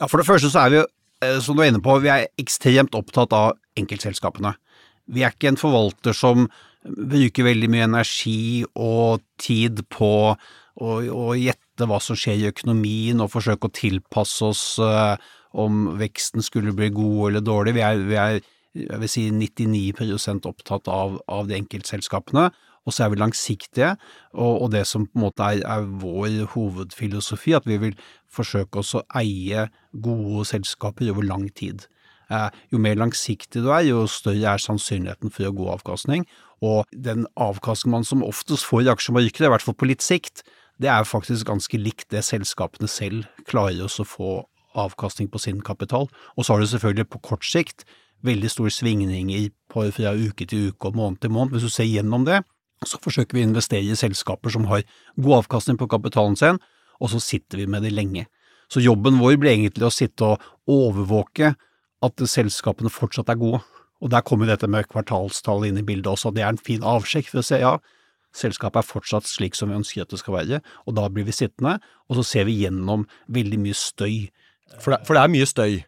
Ja, 0.00 0.08
for 0.08 0.20
det 0.20 0.28
første 0.28 0.50
så 0.52 0.66
er 0.66 0.72
vi 0.74 0.80
eh, 0.82 1.38
som 1.42 1.56
du 1.56 1.64
er 1.64 1.72
inne 1.72 1.82
på, 1.84 1.98
vi 2.04 2.12
er 2.12 2.28
ekstremt 2.40 2.96
opptatt 2.98 3.34
av 3.36 3.54
enkeltselskapene. 3.80 4.54
Vi 5.12 5.22
er 5.22 5.34
ikke 5.34 5.52
en 5.52 5.60
forvalter 5.60 6.16
som 6.16 6.48
bruker 6.86 7.46
veldig 7.46 7.70
mye 7.72 7.86
energi 7.88 8.64
og 8.72 9.24
tid 9.42 9.82
på 9.90 10.10
å, 10.34 10.90
å 11.00 11.30
gjette 11.38 11.88
hva 11.88 11.98
som 12.02 12.18
skjer 12.18 12.42
i 12.42 12.50
økonomien 12.50 13.22
og 13.22 13.32
forsøke 13.32 13.68
å 13.68 13.74
tilpasse 13.74 14.50
oss 14.50 14.66
eh, 14.82 15.16
om 15.56 15.96
veksten 15.96 16.44
skulle 16.44 16.74
bli 16.76 16.90
god 16.92 17.30
eller 17.30 17.44
dårlig. 17.46 17.76
Vi 17.78 17.84
er, 17.86 18.04
vi 18.06 18.20
er 18.20 18.38
jeg 18.76 19.00
vil 19.00 19.10
si 19.10 19.24
99% 19.32 20.48
opptatt 20.48 20.88
av, 20.92 21.16
av 21.32 21.48
de 21.48 21.56
enkeltselskapene. 21.56 22.50
Og 22.86 22.94
så 22.94 23.04
er 23.04 23.12
vi 23.12 23.18
langsiktige, 23.18 23.96
og, 24.32 24.62
og 24.62 24.70
det 24.72 24.84
som 24.86 25.08
på 25.08 25.18
en 25.18 25.24
måte 25.26 25.42
er, 25.42 25.64
er 25.66 25.88
vår 26.00 26.46
hovedfilosofi, 26.54 27.56
at 27.58 27.66
vi 27.66 27.80
vil 27.82 27.98
forsøke 28.32 28.82
oss 28.82 28.94
å 28.94 29.04
eie 29.18 29.66
gode 29.92 30.46
selskaper 30.46 31.10
over 31.10 31.26
lang 31.26 31.48
tid. 31.58 31.88
Eh, 32.30 32.50
jo 32.72 32.80
mer 32.82 32.98
langsiktig 32.98 33.62
du 33.62 33.70
er, 33.70 33.84
jo 33.86 34.04
større 34.10 34.54
er 34.56 34.62
sannsynligheten 34.62 35.34
for 35.34 35.48
å 35.48 35.54
gå 35.54 35.68
avkastning. 35.74 36.26
Og 36.64 36.86
den 36.90 37.26
avkastningen 37.36 37.98
man 37.98 38.08
som 38.08 38.24
oftest 38.26 38.66
får 38.66 38.86
i 38.86 38.92
aksjemarkedet, 38.94 39.46
i 39.46 39.52
hvert 39.52 39.66
fall 39.66 39.78
på 39.78 39.90
litt 39.90 40.04
sikt, 40.04 40.42
det 40.82 40.90
er 40.92 41.08
faktisk 41.08 41.48
ganske 41.48 41.78
likt 41.80 42.10
det 42.12 42.24
selskapene 42.26 42.88
selv 42.90 43.24
klarer 43.48 43.86
oss 43.86 44.00
å 44.02 44.08
få 44.08 44.32
avkastning 44.76 45.30
på 45.32 45.40
sin 45.40 45.62
kapital. 45.64 46.10
Og 46.36 46.44
så 46.44 46.52
har 46.52 46.60
du 46.60 46.68
selvfølgelig 46.68 47.08
på 47.12 47.22
kort 47.30 47.46
sikt 47.48 47.86
veldig 48.26 48.50
store 48.50 48.72
svingninger 48.72 49.48
fra 49.72 50.12
uke 50.16 50.46
til 50.48 50.72
uke 50.72 50.90
og 50.90 50.98
måned 50.98 51.20
til 51.22 51.32
måned. 51.32 51.54
Hvis 51.54 51.68
du 51.68 51.72
ser 51.72 51.88
gjennom 51.88 52.26
det, 52.26 52.42
så 52.84 53.00
forsøker 53.02 53.36
vi 53.36 53.44
å 53.44 53.48
investere 53.48 53.88
i 53.88 53.98
selskaper 53.98 54.52
som 54.52 54.66
har 54.70 54.84
god 55.16 55.42
avkastning 55.42 55.78
på 55.80 55.88
kapitalen 55.88 56.36
sin, 56.36 56.60
og 57.00 57.12
så 57.12 57.20
sitter 57.22 57.62
vi 57.62 57.70
med 57.70 57.86
det 57.86 57.94
lenge. 57.94 58.26
Så 58.68 58.82
jobben 58.82 59.20
vår 59.20 59.38
blir 59.40 59.54
egentlig 59.54 59.86
å 59.86 59.94
sitte 59.94 60.34
og 60.34 60.42
overvåke 60.68 61.54
at 62.04 62.28
selskapene 62.28 62.92
fortsatt 62.92 63.30
er 63.32 63.40
gode. 63.40 63.62
Og 64.04 64.10
der 64.12 64.24
kommer 64.26 64.48
dette 64.50 64.68
med 64.68 64.88
kvartalstall 64.90 65.64
inn 65.68 65.78
i 65.80 65.86
bildet 65.86 66.10
også, 66.10 66.34
det 66.34 66.44
er 66.44 66.52
en 66.52 66.60
fin 66.60 66.84
avsjekk 66.84 67.30
for 67.30 67.40
å 67.40 67.46
se 67.46 67.62
ja, 67.62 67.76
selskapet 68.36 68.82
er 68.82 68.88
fortsatt 68.88 69.28
slik 69.28 69.56
som 69.56 69.70
vi 69.70 69.78
ønsker 69.78 70.04
at 70.04 70.12
det 70.12 70.20
skal 70.20 70.36
være, 70.36 70.60
og 70.84 70.96
da 70.98 71.06
blir 71.08 71.24
vi 71.24 71.34
sittende, 71.34 71.78
og 72.10 72.18
så 72.18 72.26
ser 72.26 72.48
vi 72.48 72.58
gjennom 72.60 73.06
veldig 73.32 73.60
mye 73.62 73.76
støy. 73.78 74.26
For 74.82 74.92
det, 74.92 75.00
for 75.08 75.16
det 75.16 75.22
er 75.22 75.32
mye 75.32 75.48
støy. 75.48 75.78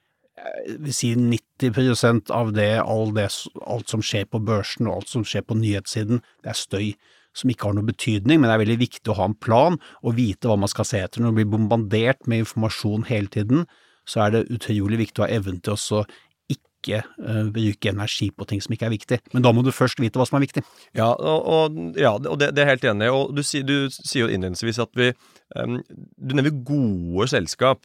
Si 0.94 1.12
90% 1.14 2.32
av 2.34 2.52
det, 2.56 2.72
all 2.82 3.14
det, 3.16 3.28
alt 3.66 3.92
som 3.92 4.02
skjer 4.04 4.28
på 4.30 4.40
børsen 4.44 4.88
og 4.88 5.00
alt 5.00 5.12
som 5.12 5.24
skjer 5.26 5.46
på 5.46 5.56
nyhetssiden, 5.58 6.22
det 6.44 6.54
er 6.54 6.58
støy. 6.58 6.90
som 7.38 7.50
ikke 7.52 7.68
har 7.68 7.74
noe 7.76 7.86
betydning, 7.86 8.40
men 8.40 8.48
det 8.48 8.54
er 8.56 8.60
veldig 8.64 8.76
viktig 8.80 9.12
å 9.12 9.14
ha 9.14 9.26
en 9.28 9.34
plan 9.36 9.76
og 10.02 10.16
vite 10.16 10.48
hva 10.48 10.56
man 10.58 10.70
skal 10.72 10.86
se 10.88 10.98
etter. 11.04 11.22
Når 11.22 11.30
du 11.30 11.36
blir 11.36 11.50
bombardert 11.52 12.26
med 12.26 12.42
informasjon 12.42 13.04
hele 13.06 13.30
tiden, 13.30 13.68
så 14.08 14.24
er 14.24 14.32
det 14.32 14.48
utrolig 14.50 14.98
viktig 15.04 15.22
å 15.22 15.26
ha 15.26 15.36
evnen 15.36 15.60
til 15.62 15.76
å 15.76 16.00
ikke 16.48 17.02
uh, 17.02 17.44
bruke 17.52 17.90
energi 17.90 18.30
på 18.30 18.46
ting 18.48 18.62
som 18.64 18.74
ikke 18.74 18.88
er 18.88 18.94
viktig. 18.94 19.18
Men 19.34 19.44
da 19.44 19.52
må 19.54 19.64
du 19.66 19.70
først 19.74 20.00
vite 20.02 20.20
hva 20.20 20.26
som 20.28 20.38
er 20.38 20.46
viktig. 20.46 20.64
Ja, 20.96 21.10
og, 21.12 21.46
og, 21.46 21.78
ja, 21.98 22.14
og 22.16 22.38
det, 22.40 22.52
det, 22.56 22.64
er 22.64 22.72
helt 22.72 22.86
enig. 22.88 23.10
Og 23.12 23.34
du, 23.36 23.42
du, 23.42 23.76
sier 23.92 24.24
jo 24.24 24.30
innledningsvis 24.30 24.80
at 24.82 24.92
vi 24.98 25.10
um, 25.56 25.80
Du 26.16 26.36
nevner 26.36 26.54
gode 26.66 27.28
selskap. 27.34 27.84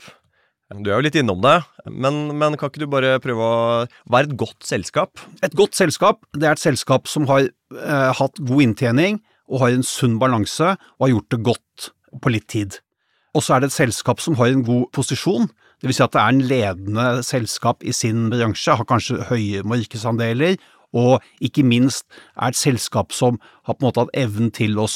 Du 0.81 0.89
er 0.89 0.97
jo 0.97 1.05
litt 1.05 1.17
innom 1.19 1.41
det, 1.43 1.57
men, 1.85 2.31
men, 2.33 2.55
kan 2.57 2.71
ikke 2.71 2.81
du 2.81 2.89
bare 2.89 3.17
prøve 3.21 3.45
å 3.45 3.57
er 3.85 4.25
et 4.25 4.37
godt 4.39 4.65
selskap? 4.65 5.21
Et 5.45 5.53
godt 5.57 5.77
selskap, 5.77 6.23
det 6.33 6.47
er 6.47 6.55
et 6.55 6.63
selskap 6.63 7.09
som 7.11 7.27
har 7.29 7.45
eh, 7.45 8.11
hatt 8.17 8.41
god 8.41 8.63
inntjening 8.65 9.19
og 9.51 9.61
har 9.65 9.75
en 9.75 9.85
sunn 9.85 10.17
balanse 10.21 10.73
og 10.73 11.05
har 11.05 11.13
gjort 11.13 11.35
det 11.35 11.41
godt 11.45 11.89
på 12.23 12.33
litt 12.33 12.47
tid. 12.49 12.79
Og 13.37 13.45
så 13.45 13.55
er 13.55 13.63
det 13.63 13.71
et 13.71 13.77
selskap 13.77 14.21
som 14.23 14.37
har 14.39 14.53
en 14.53 14.65
god 14.65 14.89
posisjon, 14.95 15.49
vil 15.83 15.93
si 15.93 16.03
at 16.05 16.13
det 16.15 16.21
er 16.21 16.31
en 16.31 16.45
ledende 16.47 17.07
selskap 17.27 17.83
i 17.83 17.93
sin 17.93 18.29
bransje, 18.31 18.77
har 18.77 18.87
kanskje 18.87 19.25
høye 19.27 19.65
markedsandeler, 19.67 20.55
og 20.93 21.25
ikke 21.43 21.65
minst 21.65 22.05
er 22.37 22.53
et 22.53 22.59
selskap 22.59 23.13
som 23.13 23.39
har 23.65 23.75
på 23.75 23.81
en 23.81 23.89
måte 23.89 24.05
hatt 24.05 24.15
evnen 24.23 24.53
til 24.53 24.77
å 24.79 24.87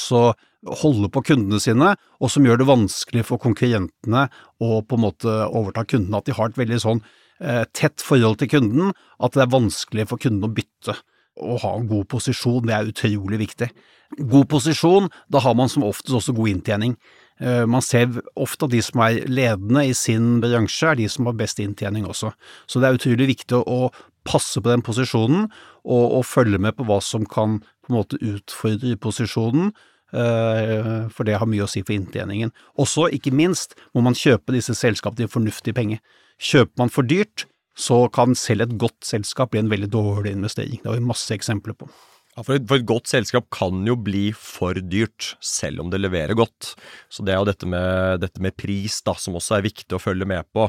holde 0.65 1.09
på 1.13 1.23
kundene 1.29 1.59
sine, 1.61 1.93
og 2.21 2.31
som 2.33 2.45
gjør 2.45 2.61
det 2.61 2.69
vanskelig 2.69 3.25
for 3.27 3.41
konkurrentene 3.41 4.27
å 4.63 4.81
på 4.81 4.97
en 4.97 5.05
måte 5.05 5.35
overta 5.47 5.85
kundene. 5.87 6.21
At 6.21 6.29
de 6.29 6.37
har 6.37 6.49
et 6.49 6.59
veldig 6.59 6.79
sånn 6.83 7.03
eh, 7.41 7.63
tett 7.77 8.03
forhold 8.03 8.39
til 8.41 8.51
kunden, 8.55 8.95
at 9.21 9.37
det 9.37 9.45
er 9.45 9.53
vanskelig 9.53 10.07
for 10.09 10.21
kunden 10.21 10.47
å 10.47 10.53
bytte. 10.53 10.97
Å 11.37 11.59
ha 11.61 11.75
en 11.77 11.85
god 11.89 12.07
posisjon, 12.09 12.65
det 12.65 12.73
er 12.73 12.89
utrolig 12.89 13.41
viktig. 13.43 13.69
God 14.17 14.47
posisjon, 14.49 15.09
da 15.29 15.41
har 15.43 15.55
man 15.59 15.69
som 15.69 15.85
oftest 15.85 16.15
også 16.15 16.35
god 16.37 16.55
inntjening. 16.55 16.97
Eh, 17.39 17.65
man 17.69 17.83
ser 17.85 18.09
ofte 18.39 18.65
at 18.65 18.73
de 18.73 18.81
som 18.81 19.03
er 19.05 19.25
ledende 19.29 19.85
i 19.85 19.95
sin 19.97 20.39
bransje, 20.41 20.89
er 20.89 21.01
de 21.01 21.09
som 21.11 21.29
har 21.29 21.37
best 21.37 21.61
inntjening 21.61 22.07
også. 22.09 22.31
Så 22.65 22.81
det 22.81 22.89
er 22.89 22.97
utrolig 22.97 23.29
viktig 23.35 23.61
å 23.61 23.91
passe 24.27 24.59
på 24.59 24.71
den 24.71 24.83
posisjonen, 24.83 25.45
og, 25.87 26.05
og 26.17 26.25
følge 26.27 26.59
med 26.59 26.75
på 26.75 26.87
hva 26.87 26.97
som 27.03 27.27
kan 27.29 27.61
på 27.61 27.93
en 27.93 27.99
måte 27.99 28.19
utfordre 28.19 28.97
posisjonen, 28.99 29.71
for 30.11 31.27
det 31.27 31.35
har 31.39 31.49
mye 31.49 31.65
å 31.65 31.69
si 31.71 31.81
for 31.83 31.97
inntjeningen. 31.97 32.53
Også, 32.79 33.09
ikke 33.11 33.33
minst, 33.35 33.75
må 33.91 34.03
man 34.05 34.15
kjøpe 34.17 34.55
disse 34.55 34.75
selskapene 34.77 35.25
til 35.25 35.33
fornuftig 35.33 35.75
penge. 35.75 35.99
Kjøper 36.39 36.83
man 36.83 36.93
for 36.93 37.07
dyrt, 37.07 37.47
så 37.77 38.05
kan 38.13 38.35
selv 38.37 38.65
et 38.65 38.77
godt 38.81 39.05
selskap 39.05 39.53
bli 39.53 39.61
en 39.61 39.71
veldig 39.71 39.89
dårlig 39.93 40.33
investering. 40.33 40.79
Det 40.81 40.89
har 40.89 40.97
vi 40.97 41.09
masse 41.11 41.33
eksempler 41.35 41.77
på. 41.77 41.89
Ja, 42.37 42.43
for 42.45 42.53
et, 42.53 42.67
for 42.69 42.77
et, 42.77 42.85
godt 42.85 43.09
selskap 43.09 43.47
kan 43.53 43.79
jo 43.89 43.95
bli 43.97 44.27
for 44.37 44.77
dyrt, 44.77 45.31
selv 45.41 45.81
om 45.81 45.89
det 45.89 46.03
leverer 46.03 46.37
godt. 46.37 46.75
Så 47.09 47.25
det 47.25 47.33
er 47.33 47.39
jo 47.41 47.47
dette 47.49 47.69
med, 47.69 48.19
dette 48.21 48.43
med 48.45 48.53
pris 48.53 48.99
da, 49.05 49.15
som 49.17 49.39
også 49.39 49.57
er 49.57 49.65
viktig 49.65 49.97
å 49.97 50.01
følge 50.01 50.27
med 50.29 50.45
på. 50.53 50.67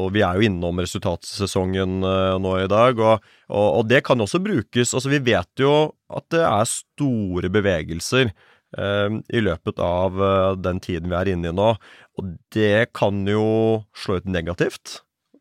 Og 0.00 0.14
vi 0.14 0.22
er 0.24 0.38
jo 0.38 0.46
innom 0.48 0.80
resultatsesongen 0.80 2.00
uh, 2.06 2.38
nå 2.40 2.54
i 2.62 2.70
dag, 2.72 2.96
og, 3.04 3.26
og, 3.52 3.66
og, 3.66 3.82
det 3.90 4.00
kan 4.06 4.24
også 4.24 4.40
brukes. 4.40 4.94
Altså, 4.96 5.12
vi 5.12 5.20
vet 5.28 5.60
jo 5.60 5.74
at 6.08 6.24
det 6.32 6.40
er 6.46 6.72
store 6.72 7.52
bevegelser 7.52 8.32
i 8.70 9.40
løpet 9.42 9.80
av 9.82 10.14
uh, 10.14 10.54
den 10.54 10.78
tiden 10.78 11.10
vi 11.10 11.16
er 11.18 11.32
inne 11.32 11.50
i 11.50 11.54
nå, 11.56 11.72
og 12.20 12.28
det 12.54 12.92
kan 12.94 13.24
jo 13.26 13.82
slå 13.98 14.20
ut 14.20 14.28
negativt 14.30 15.00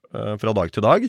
fra 0.09 0.53
dag 0.57 0.71
til 0.73 0.81
dag. 0.81 1.03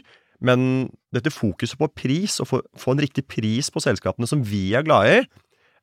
Men 0.45 0.91
dette 1.15 1.33
fokuset 1.33 1.79
på 1.81 1.89
pris, 1.93 2.39
å 2.41 2.47
få, 2.49 2.63
en 2.93 3.03
riktig 3.03 3.27
pris 3.29 3.69
på 3.73 3.83
selskapene 3.85 4.29
som 4.29 4.43
vi 4.47 4.71
er 4.77 4.87
glad 4.87 5.09
i 5.09 5.19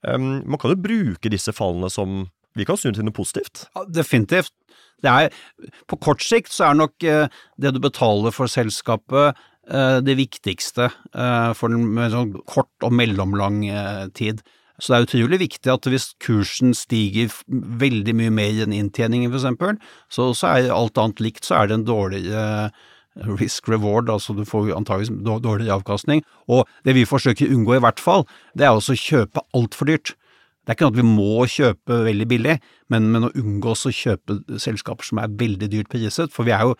um, 0.10 0.44
Man 0.50 0.60
kan 0.62 0.74
jo 0.74 0.82
bruke 0.82 1.32
disse 1.32 1.53
fallene 1.56 1.91
som 1.94 2.25
Vi 2.58 2.65
kan 2.65 2.79
snu 2.79 2.89
til 2.89 3.06
noe 3.06 3.13
positivt. 3.13 3.67
Ja, 3.77 3.86
definitivt. 4.00 4.53
Er, 5.06 5.29
på 5.86 6.00
kort 6.01 6.24
sikt 6.25 6.50
så 6.53 6.72
er 6.72 6.79
nok 6.79 7.06
uh, 7.06 7.29
det 7.62 7.75
du 7.75 7.82
betaler 7.84 8.34
for 8.36 8.50
selskapet 8.51 9.38
det 9.67 10.13
viktigste 10.15 10.86
for 11.60 11.74
en 11.75 11.98
sånn 12.13 12.29
kort 12.48 12.86
og 12.88 12.94
mellomlang 12.96 13.58
tid. 14.15 14.39
Så 14.77 14.93
det 14.93 14.98
er 14.98 15.07
utrolig 15.07 15.39
viktig 15.41 15.72
at 15.74 15.88
hvis 15.89 16.12
kursen 16.22 16.75
stiger 16.77 17.31
veldig 17.48 18.13
mye 18.17 18.34
mer 18.34 18.60
enn 18.65 18.75
inntjeningen, 18.77 19.31
for 19.31 19.39
eksempel, 19.39 19.79
så, 20.13 20.29
så 20.38 20.51
er 20.51 20.75
alt 20.75 21.01
annet 21.01 21.24
likt, 21.24 21.48
så 21.48 21.57
er 21.57 21.69
det 21.69 21.79
en 21.79 21.88
dårligere 21.88 22.69
risk 23.39 23.69
reward, 23.72 24.12
altså 24.13 24.36
du 24.38 24.43
får 24.46 24.75
antageligvis 24.77 25.24
dårligere 25.25 25.79
avkastning. 25.79 26.22
Og 26.53 26.67
det 26.86 26.93
vi 26.98 27.07
forsøker 27.10 27.48
å 27.48 27.55
unngå 27.55 27.77
i 27.77 27.81
hvert 27.81 28.01
fall, 28.01 28.27
det 28.53 28.67
er 28.67 28.75
også 28.75 28.93
å 28.93 29.01
kjøpe 29.01 29.43
altfor 29.57 29.89
dyrt. 29.89 30.13
Det 30.67 30.74
er 30.74 30.77
ikke 30.77 30.88
noe 30.89 30.93
at 30.93 31.00
vi 31.00 31.07
må 31.07 31.48
kjøpe 31.50 31.98
veldig 32.05 32.27
billig, 32.27 32.57
men, 32.91 33.10
men 33.13 33.29
å 33.29 33.34
unngå 33.39 33.74
å 33.74 33.93
kjøpe 33.96 34.41
selskaper 34.62 35.07
som 35.07 35.22
er 35.24 35.34
veldig 35.39 35.72
dyrt 35.72 35.89
priset, 35.89 36.34
for 36.34 36.48
vi 36.48 36.53
er 36.53 36.67
jo 36.67 36.77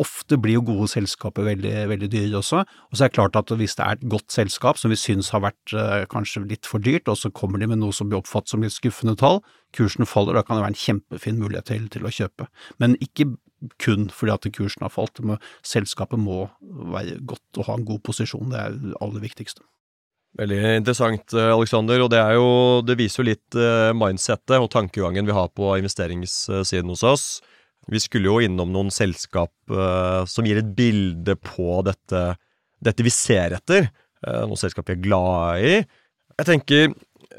Ofte 0.00 0.38
blir 0.40 0.58
jo 0.58 0.64
gode 0.72 0.88
selskaper 0.90 1.46
veldig, 1.46 1.74
veldig 1.92 2.08
dyre 2.10 2.40
også, 2.40 2.62
og 2.64 2.96
så 2.96 3.04
er 3.04 3.10
det 3.10 3.16
klart 3.16 3.38
at 3.38 3.52
hvis 3.54 3.76
det 3.78 3.84
er 3.86 3.98
et 3.98 4.08
godt 4.10 4.34
selskap 4.34 4.80
som 4.80 4.90
vi 4.90 4.98
syns 4.98 5.30
har 5.34 5.44
vært 5.44 5.74
uh, 5.76 6.06
kanskje 6.10 6.42
litt 6.50 6.66
for 6.66 6.82
dyrt, 6.82 7.10
og 7.10 7.18
så 7.20 7.30
kommer 7.30 7.62
de 7.62 7.68
med 7.70 7.82
noe 7.82 7.94
som 7.94 8.10
blir 8.10 8.18
oppfattet 8.18 8.54
som 8.54 8.64
litt 8.64 8.74
skuffende 8.74 9.14
tall, 9.20 9.38
kursen 9.76 10.08
faller, 10.08 10.34
da 10.34 10.42
kan 10.42 10.58
det 10.58 10.64
være 10.64 10.74
en 10.74 10.82
kjempefin 10.82 11.38
mulighet 11.38 11.70
til, 11.70 11.86
til 11.92 12.08
å 12.08 12.14
kjøpe. 12.14 12.48
Men 12.82 12.98
ikke 12.98 13.28
kun 13.82 14.08
fordi 14.14 14.32
at 14.34 14.48
kursen 14.56 14.86
har 14.86 14.92
falt. 14.92 15.20
Men 15.24 15.40
selskapet 15.66 16.20
må 16.20 16.46
være 16.60 17.18
godt 17.28 17.60
og 17.60 17.68
ha 17.68 17.76
en 17.76 17.86
god 17.88 18.02
posisjon, 18.06 18.50
det 18.52 18.62
er 18.62 18.78
det 18.78 18.96
aller 19.04 19.24
viktigste. 19.24 19.64
Veldig 20.38 20.58
interessant, 20.78 21.32
eh, 21.34 21.50
Alexander, 21.50 22.04
og 22.04 22.12
det, 22.12 22.20
jo, 22.36 22.50
det 22.86 22.94
viser 23.00 23.22
jo 23.22 23.30
litt 23.32 23.56
uh, 23.58 23.90
mindsettet 23.98 24.62
og 24.62 24.70
tankegangen 24.70 25.26
vi 25.26 25.34
har 25.34 25.48
på 25.50 25.72
investeringssiden 25.80 26.92
hos 26.92 27.02
oss. 27.02 27.24
Vi 27.88 28.00
skulle 28.02 28.28
jo 28.28 28.40
innom 28.44 28.72
noen 28.74 28.90
selskap 28.92 29.52
uh, 29.72 30.26
som 30.28 30.46
gir 30.46 30.60
et 30.60 30.72
bilde 30.76 31.36
på 31.40 31.80
dette, 31.86 32.24
dette 32.82 33.06
vi 33.06 33.12
ser 33.14 33.56
etter. 33.56 33.88
Uh, 34.26 34.44
noen 34.44 34.60
selskap 34.60 34.90
vi 34.90 34.98
er 34.98 35.06
glad 35.06 35.64
i. 35.64 35.78
Jeg 36.40 36.48
tenker 36.48 36.92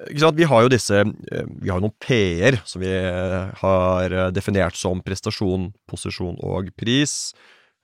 vi 0.09 0.47
har 0.47 0.63
jo 0.63 0.69
disse 0.71 0.97
eh, 0.97 1.47
Vi 1.61 1.69
har 1.69 1.77
jo 1.77 1.83
noen 1.83 1.97
P-er 2.01 2.55
som 2.65 2.81
vi 2.81 2.89
har 3.59 4.13
definert 4.33 4.73
som 4.79 5.01
prestasjon, 5.03 5.67
posisjon 5.85 6.39
og 6.41 6.71
pris. 6.79 7.35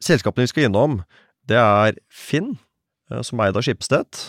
Selskapene 0.01 0.47
vi 0.47 0.49
skal 0.53 0.65
innom, 0.69 1.01
det 1.45 1.59
er 1.59 1.99
Finn, 2.09 2.55
som 3.21 3.37
er 3.37 3.51
eid 3.51 3.59
av 3.59 3.67
Schibsted, 3.67 4.23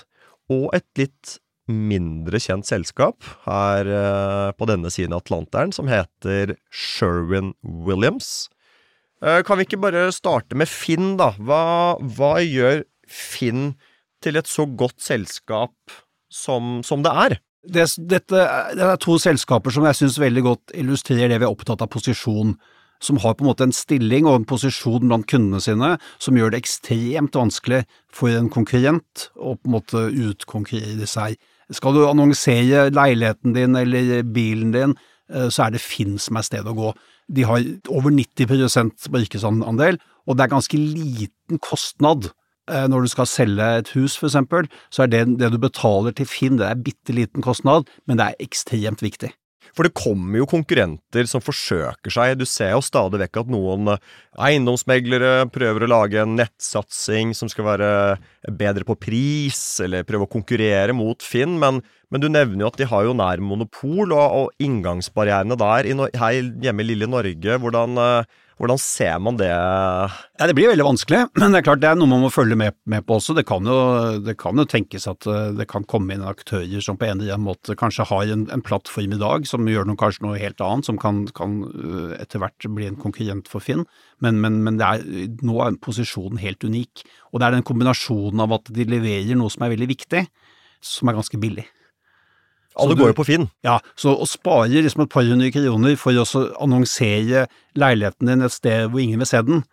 og 0.52 0.68
et 0.76 0.84
litt 1.00 1.38
mindre 1.68 2.40
kjent 2.42 2.68
selskap 2.68 3.26
her 3.44 3.90
på 4.58 4.68
denne 4.70 4.92
siden 4.92 5.14
av 5.16 5.22
Atlanteren, 5.24 5.74
som 5.76 5.90
heter 5.90 6.56
Sherwin 6.72 7.52
Williams. 7.62 8.48
Kan 9.20 9.58
vi 9.58 9.66
ikke 9.66 9.80
bare 9.82 10.08
starte 10.14 10.56
med 10.56 10.70
Finn, 10.70 11.16
da? 11.20 11.32
Hva, 11.38 11.98
hva 12.16 12.38
gjør 12.44 12.84
Finn 13.08 13.72
til 14.24 14.38
et 14.40 14.48
så 14.50 14.64
godt 14.68 15.00
selskap 15.02 15.74
som, 16.32 16.78
som 16.86 17.04
det 17.04 17.14
er? 17.26 17.38
det, 17.68 17.84
dette, 18.10 18.42
det 18.76 18.84
er 18.84 18.98
to 19.02 19.18
selskaper 19.20 19.74
som 19.74 19.86
jeg 19.88 19.98
syns 20.00 20.18
veldig 20.20 20.44
godt 20.46 20.74
illustrerer 20.78 21.32
det 21.32 21.40
vi 21.40 21.46
er 21.46 21.52
opptatt 21.52 21.82
av 21.84 21.90
posisjon. 21.92 22.56
Som 22.98 23.20
har 23.22 23.36
på 23.38 23.44
en 23.44 23.50
måte 23.52 23.62
en 23.62 23.74
stilling 23.74 24.26
og 24.26 24.40
en 24.40 24.48
posisjon 24.48 25.04
blant 25.06 25.26
kundene 25.30 25.60
sine 25.62 25.92
som 26.18 26.38
gjør 26.38 26.50
det 26.50 26.64
ekstremt 26.64 27.36
vanskelig 27.38 27.84
for 28.10 28.34
en 28.34 28.48
konkurrent 28.50 29.28
å 29.38 29.54
på 29.54 29.68
en 29.70 29.76
måte 29.76 30.02
utkonkurrere 30.10 31.06
seg. 31.06 31.36
Skal 31.74 31.96
du 31.96 32.06
annonsere 32.08 32.88
leiligheten 32.94 33.54
din 33.56 33.76
eller 33.76 34.22
bilen 34.24 34.72
din, 34.72 34.96
eh, 35.32 35.48
så 35.52 35.66
er 35.66 35.76
det 35.76 35.84
Finn 35.84 36.18
som 36.18 36.40
er 36.40 36.46
stedet 36.46 36.72
å 36.72 36.76
gå. 36.76 36.92
De 37.28 37.44
har 37.44 37.64
over 37.92 38.10
90% 38.14 39.10
markedsandel, 39.12 39.98
og 40.28 40.36
det 40.36 40.46
er 40.46 40.54
ganske 40.54 40.80
liten 40.80 41.60
kostnad 41.60 42.30
Eh, 42.68 42.86
når 42.88 43.06
du 43.06 43.08
skal 43.08 43.28
selge 43.28 43.66
et 43.80 43.90
hus, 43.96 44.16
for 44.18 44.28
eksempel, 44.28 44.68
så 44.92 45.04
er 45.04 45.12
det 45.12 45.22
det 45.40 45.52
du 45.54 45.58
betaler 45.60 46.12
til 46.12 46.28
Finn, 46.28 46.58
det 46.60 46.68
er 46.68 46.82
bitte 46.84 47.14
liten 47.16 47.44
kostnad, 47.44 47.88
men 48.06 48.20
det 48.20 48.26
er 48.26 48.44
ekstremt 48.44 49.04
viktig. 49.04 49.32
For 49.76 49.86
det 49.86 49.96
kommer 49.98 50.40
jo 50.40 50.48
konkurrenter 50.48 51.28
som 51.30 51.42
forsøker 51.44 52.12
seg. 52.12 52.38
Du 52.40 52.46
ser 52.48 52.74
jo 52.74 52.82
stadig 52.84 53.20
vekk 53.24 53.42
at 53.42 53.52
noen 53.52 53.92
eh, 53.94 54.02
eiendomsmeglere 54.48 55.48
prøver 55.52 55.84
å 55.84 55.90
lage 55.92 56.22
en 56.22 56.36
nettsatsing 56.38 57.34
som 57.36 57.50
skal 57.52 57.68
være 57.72 57.90
bedre 58.48 58.86
på 58.88 58.96
pris, 59.00 59.60
eller 59.84 60.06
prøve 60.08 60.28
å 60.28 60.32
konkurrere 60.32 60.96
mot 60.96 61.22
Finn, 61.24 61.58
men, 61.60 61.82
men 62.12 62.22
du 62.22 62.28
nevner 62.30 62.64
jo 62.64 62.72
at 62.72 62.80
de 62.80 62.88
har 62.90 63.06
jo 63.06 63.16
nær 63.18 63.42
monopol, 63.44 64.12
og, 64.12 64.26
og 64.42 64.64
inngangsbarrierene 64.64 65.58
der 65.58 65.90
her 66.20 66.38
hjemme 66.64 66.84
i 66.84 66.90
lille 66.92 67.10
Norge, 67.10 67.58
hvordan 67.62 67.98
uh, 68.00 68.38
hvordan 68.58 68.78
ser 68.82 69.20
man 69.22 69.36
det? 69.38 69.48
Ja, 69.48 70.46
det 70.50 70.54
blir 70.58 70.72
veldig 70.72 70.86
vanskelig, 70.86 71.20
men 71.38 71.54
det 71.54 71.60
er 71.60 71.66
klart 71.68 71.82
det 71.82 71.90
er 71.92 71.98
noe 71.98 72.10
man 72.10 72.24
må 72.24 72.30
følge 72.34 72.58
med, 72.58 72.74
med 72.90 73.04
på 73.06 73.18
også. 73.18 73.36
Det 73.38 73.44
kan, 73.46 73.66
jo, 73.66 73.76
det 74.24 74.34
kan, 74.40 74.58
jo, 74.58 74.66
tenkes 74.68 75.06
at 75.10 75.28
eh, 75.30 75.52
det 75.58 75.68
kan 75.70 75.86
komme 75.88 76.16
inn 76.16 76.26
aktører 76.26 76.82
som 76.84 76.98
på 76.98 77.06
en 77.06 77.22
eller 77.22 77.36
annen 77.36 77.46
måte 77.46 77.78
kanskje 77.78 78.08
har 78.10 78.34
en, 78.34 78.48
en 78.54 78.64
plattform 78.64 79.14
i 79.14 79.20
dag 79.20 79.46
som 79.48 79.70
gjør 79.70 79.86
noe, 79.86 80.00
kanskje 80.00 80.26
noe 80.26 80.42
helt 80.42 80.62
annet, 80.64 80.90
som 80.90 80.98
kan, 80.98 81.22
kan 81.38 81.60
eh, 81.70 82.18
etter 82.18 82.42
hvert 82.42 82.68
bli 82.74 82.90
en 82.90 82.98
konkurrent 82.98 83.50
for 83.50 83.62
Finn. 83.62 83.86
Men, 84.24 84.42
men, 84.42 84.60
men 84.66 84.82
er, 84.82 85.06
nå 85.46 85.62
er 85.62 85.78
posisjonen 85.82 86.42
helt 86.42 86.66
unik. 86.66 87.06
Og 87.30 87.38
det 87.38 87.48
er 87.48 87.58
den 87.58 87.66
kombinasjonen 87.66 88.42
av 88.42 88.58
at 88.58 88.74
de 88.74 88.90
leverer 88.90 89.38
noe 89.38 89.54
som 89.54 89.66
er 89.66 89.76
veldig 89.76 89.92
viktig, 89.94 90.26
som 90.82 91.10
er 91.10 91.18
ganske 91.18 91.38
billig. 91.38 91.68
Alle 92.78 92.94
du- 92.94 93.02
går 93.02 93.12
jo 93.12 93.18
på 93.20 93.26
Finn. 93.26 93.48
Ja, 93.66 93.78
så 93.98 94.14
å 94.14 94.26
spare 94.28 94.68
liksom 94.70 95.02
et 95.04 95.10
par 95.10 95.26
hundre 95.26 95.50
kroner 95.54 95.96
for 95.98 96.12
å 96.12 96.26
annonsere 96.62 97.46
leiligheten 97.78 98.30
din 98.30 98.42
et 98.46 98.54
sted 98.54 98.90
hvor 98.90 99.02
ingen 99.02 99.18
vil 99.18 99.26
se 99.30 99.42
den, 99.42 99.64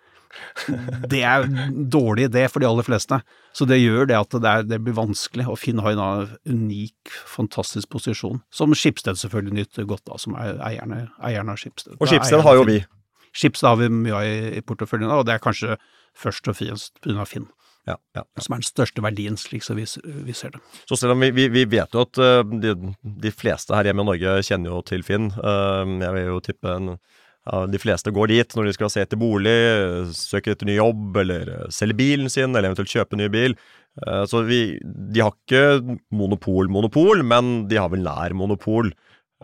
det 1.12 1.22
er 1.24 1.46
en 1.46 1.86
dårlig 1.90 2.26
idé 2.30 2.46
for 2.52 2.60
de 2.60 2.68
aller 2.68 2.84
fleste. 2.84 3.22
Så 3.56 3.68
det 3.70 3.78
gjør 3.80 4.10
det 4.10 4.18
at 4.18 4.36
det, 4.36 4.52
er, 4.52 4.66
det 4.68 4.82
blir 4.84 4.98
vanskelig, 4.98 5.46
og 5.48 5.60
Finn 5.62 5.80
har 5.80 5.96
en 5.96 6.34
unik, 6.50 7.14
fantastisk 7.32 7.90
posisjon, 7.94 8.42
som 8.52 8.74
Skipsted 8.76 9.16
selvfølgelig 9.22 9.62
nyter 9.62 9.88
godt 9.88 10.10
av, 10.12 10.20
som 10.20 10.36
er 10.36 10.60
eierne, 10.66 11.06
eierne 11.24 11.56
av 11.56 11.62
Skipsted. 11.62 11.96
Og 12.00 12.10
Skipsted 12.12 12.44
har 12.44 12.60
jo 12.60 12.66
vi. 12.68 12.82
Skipsted 13.36 13.68
har 13.70 13.80
vi 13.80 13.88
mye 13.92 14.16
av 14.18 14.26
i, 14.28 14.36
i 14.60 14.64
porteføljen, 14.66 15.12
og 15.12 15.26
det 15.28 15.38
er 15.38 15.44
kanskje 15.44 15.78
først 16.20 16.52
og 16.52 16.60
fremst 16.60 17.00
pga. 17.04 17.26
Finn, 17.28 17.48
Ja, 17.86 18.00
ja. 18.18 18.24
som 18.42 18.56
er 18.56 18.64
den 18.64 18.68
største 18.68 19.04
verdien, 19.06 19.36
slik 19.38 19.66
som 19.66 19.78
vi, 19.78 19.86
vi 20.26 20.34
ser 20.34 20.56
det. 20.56 20.62
Så 20.90 20.98
selv 20.98 21.14
om 21.14 21.22
vi, 21.22 21.30
vi, 21.36 21.46
vi 21.54 21.68
vet 21.70 21.94
jo 21.94 22.02
at 22.06 22.18
eh, 22.22 22.42
de, 22.64 22.74
de 23.26 23.34
fleste 23.34 23.76
her 23.78 23.90
hjemme 23.90 24.06
i 24.06 24.10
Norge 24.10 24.40
kjenner 24.48 24.74
jo 24.74 24.82
til 24.88 25.06
Finn. 25.06 25.30
Eh, 25.38 25.94
jeg 26.02 26.16
vil 26.18 26.28
jo 26.32 26.42
tippe 26.48 26.74
en, 26.74 26.96
ja, 27.46 27.62
de 27.70 27.82
fleste 27.82 28.14
går 28.14 28.34
dit 28.34 28.58
når 28.58 28.70
de 28.70 28.76
skal 28.78 28.90
se 28.90 29.06
etter 29.06 29.22
bolig, 29.22 29.56
søke 30.18 30.56
etter 30.56 30.70
ny 30.70 30.80
jobb, 30.80 31.20
eller 31.22 31.52
eh, 31.60 31.66
selge 31.74 32.00
bilen 32.00 32.32
sin, 32.34 32.56
eller 32.56 32.72
eventuelt 32.72 32.94
kjøpe 32.96 33.22
ny 33.22 33.30
bil. 33.34 33.58
Eh, 34.02 34.24
så 34.30 34.42
vi, 34.50 34.62
de 34.82 35.22
har 35.22 35.36
ikke 35.36 35.98
monopol-monopol, 36.16 37.22
men 37.28 37.68
de 37.70 37.78
har 37.78 37.94
vel 37.94 38.06
nær 38.06 38.34
monopol. 38.38 38.90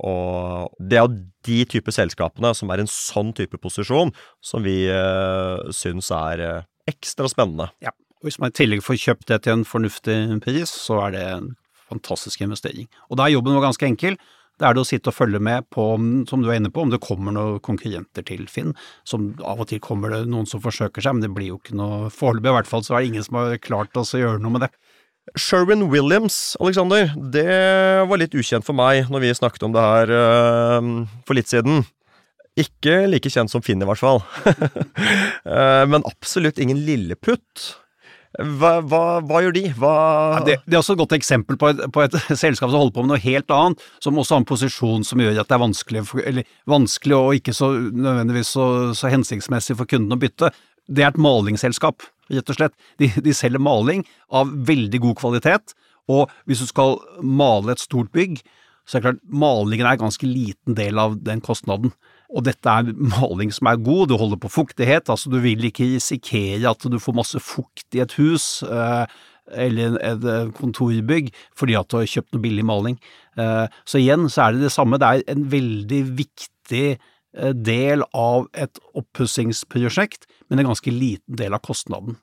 Og 0.01 0.71
det 0.79 0.97
er 0.97 1.05
jo 1.05 1.19
de 1.45 1.61
type 1.69 1.93
selskapene 1.93 2.53
som 2.57 2.71
er 2.71 2.81
i 2.81 2.85
en 2.85 2.91
sånn 2.91 3.33
type 3.37 3.59
posisjon, 3.61 4.13
som 4.41 4.63
vi 4.65 4.85
uh, 4.87 5.59
syns 5.75 6.09
er 6.15 6.41
eh, 6.45 6.69
ekstra 6.89 7.29
spennende. 7.29 7.67
Ja, 7.83 7.91
og 8.21 8.29
hvis 8.29 8.37
man 8.41 8.53
i 8.53 8.57
tillegg 8.57 8.83
får 8.85 8.99
kjøpt 9.01 9.31
det 9.31 9.39
til 9.45 9.57
en 9.57 9.65
fornuftig 9.65 10.17
pris, 10.45 10.69
så 10.69 10.99
er 11.07 11.15
det 11.15 11.23
en 11.25 11.47
fantastisk 11.89 12.43
investering. 12.45 12.85
Og 13.09 13.17
da 13.17 13.25
er 13.25 13.35
jobben 13.35 13.57
vår 13.57 13.65
ganske 13.65 13.87
enkel. 13.87 14.17
Det 14.61 14.67
er 14.67 14.75
det 14.77 14.83
å 14.83 14.85
sitte 14.85 15.09
og 15.09 15.17
følge 15.17 15.39
med 15.41 15.65
på, 15.73 15.83
som 16.29 16.43
du 16.43 16.51
er 16.51 16.59
inne 16.59 16.69
på, 16.69 16.83
om 16.83 16.91
det 16.93 17.01
kommer 17.01 17.33
noen 17.33 17.57
konkurrenter 17.65 18.25
til 18.27 18.45
Finn. 18.51 18.75
Som 19.09 19.31
av 19.41 19.63
og 19.63 19.71
til 19.71 19.81
kommer 19.81 20.13
det 20.13 20.27
noen 20.29 20.45
som 20.49 20.61
forsøker 20.61 21.01
seg, 21.01 21.17
men 21.17 21.25
det 21.25 21.31
blir 21.33 21.49
jo 21.49 21.57
ikke 21.57 21.77
noe 21.79 22.11
Foreløpig 22.13 22.51
i 22.51 22.55
hvert 22.59 22.69
fall 22.69 22.85
så 22.85 22.95
er 22.95 23.01
det 23.01 23.09
ingen 23.09 23.25
som 23.25 23.39
har 23.41 23.57
klart 23.63 23.97
oss 23.97 24.13
å 24.13 24.21
gjøre 24.21 24.43
noe 24.43 24.53
med 24.53 24.67
det. 24.67 24.71
Sherwin 25.37 25.87
Williams, 25.89 26.57
Alexander, 26.61 27.09
det 27.33 27.47
var 28.09 28.21
litt 28.21 28.37
ukjent 28.37 28.65
for 28.67 28.77
meg 28.77 29.09
når 29.09 29.25
vi 29.25 29.33
snakket 29.37 29.65
om 29.65 29.73
det 29.73 29.81
her 29.85 30.13
øh, 30.17 30.93
for 31.25 31.37
litt 31.37 31.49
siden. 31.49 31.85
Ikke 32.59 33.05
like 33.07 33.31
kjent 33.31 33.49
som 33.53 33.63
Finn, 33.65 33.81
i 33.81 33.89
hvert 33.89 34.01
fall. 34.01 34.21
Eh, 35.41 35.83
men 35.89 36.03
absolutt 36.05 36.59
ingen 36.61 36.77
lilleputt. 36.85 37.63
Hva, 38.39 38.77
hva, 38.87 39.19
hva 39.27 39.41
gjør 39.43 39.55
de? 39.57 39.63
Hva 39.75 39.95
det, 40.47 40.55
det 40.63 40.77
er 40.77 40.79
også 40.79 40.95
et 40.95 41.01
godt 41.01 41.15
eksempel 41.17 41.57
på 41.59 41.73
et, 41.73 41.81
på 41.91 42.03
et 42.05 42.15
selskap 42.43 42.71
som 42.71 42.79
holder 42.79 42.95
på 42.95 43.03
med 43.03 43.11
noe 43.11 43.23
helt 43.23 43.51
annet, 43.51 43.83
som 44.03 44.15
også 44.15 44.37
har 44.37 44.43
en 44.43 44.47
posisjon 44.47 45.03
som 45.07 45.19
gjør 45.19 45.41
at 45.41 45.49
det 45.49 45.57
er 45.57 45.63
vanskelig, 45.65 46.05
eller, 46.31 46.55
vanskelig 46.71 47.17
og 47.17 47.41
ikke 47.41 47.55
så 47.57 47.73
nødvendigvis 47.75 48.53
så, 48.55 48.67
så 48.95 49.11
hensiktsmessig 49.11 49.75
for 49.79 49.89
kunden 49.89 50.15
å 50.15 50.19
bytte. 50.21 50.53
Det 50.87 51.03
er 51.03 51.11
et 51.11 51.21
malingsselskap, 51.21 52.07
rett 52.31 52.53
og 52.53 52.57
slett. 52.57 52.77
De, 53.03 53.11
de 53.19 53.35
selger 53.35 53.61
maling 53.61 54.05
av 54.31 54.55
veldig 54.71 55.03
god 55.03 55.19
kvalitet, 55.19 55.75
og 56.11 56.31
hvis 56.47 56.63
du 56.63 56.71
skal 56.71 56.97
male 57.19 57.75
et 57.75 57.83
stort 57.83 58.13
bygg, 58.15 58.39
så 58.87 58.97
er 58.97 59.01
det 59.01 59.07
klart 59.09 59.21
malingen 59.43 59.85
er 59.85 59.97
en 59.97 60.07
ganske 60.07 60.27
liten 60.27 60.75
del 60.79 60.99
av 60.99 61.19
den 61.23 61.43
kostnaden. 61.43 61.91
Og 62.31 62.45
dette 62.47 62.71
er 62.71 62.93
maling 62.95 63.51
som 63.53 63.67
er 63.71 63.81
god, 63.83 64.07
du 64.09 64.15
holder 64.19 64.39
på 64.41 64.51
fuktighet, 64.51 65.09
altså 65.11 65.31
du 65.31 65.39
vil 65.43 65.67
ikke 65.67 65.89
risikere 65.97 66.71
at 66.71 66.87
du 66.87 66.97
får 67.01 67.17
masse 67.17 67.43
fukt 67.43 67.97
i 67.97 68.03
et 68.03 68.15
hus 68.19 68.63
eh, 68.63 69.03
eller 69.51 69.97
et 69.99 70.27
eh, 70.31 70.51
kontorbygg 70.55 71.31
fordi 71.57 71.75
at 71.79 71.91
du 71.91 71.99
har 71.99 72.09
kjøpt 72.09 72.31
noe 72.35 72.45
billig 72.45 72.65
maling. 72.67 72.99
Eh, 73.35 73.65
så 73.83 73.99
igjen 73.99 74.29
så 74.31 74.47
er 74.47 74.55
det 74.55 74.67
det 74.67 74.75
samme, 74.75 75.01
det 75.01 75.09
er 75.09 75.35
en 75.35 75.47
veldig 75.51 76.03
viktig 76.19 76.85
del 77.63 78.01
av 78.11 78.49
et 78.59 78.79
oppussingsprosjekt, 78.99 80.25
men 80.51 80.59
en 80.59 80.67
ganske 80.73 80.91
liten 80.91 81.37
del 81.39 81.55
av 81.55 81.61
kostnaden. 81.63 82.17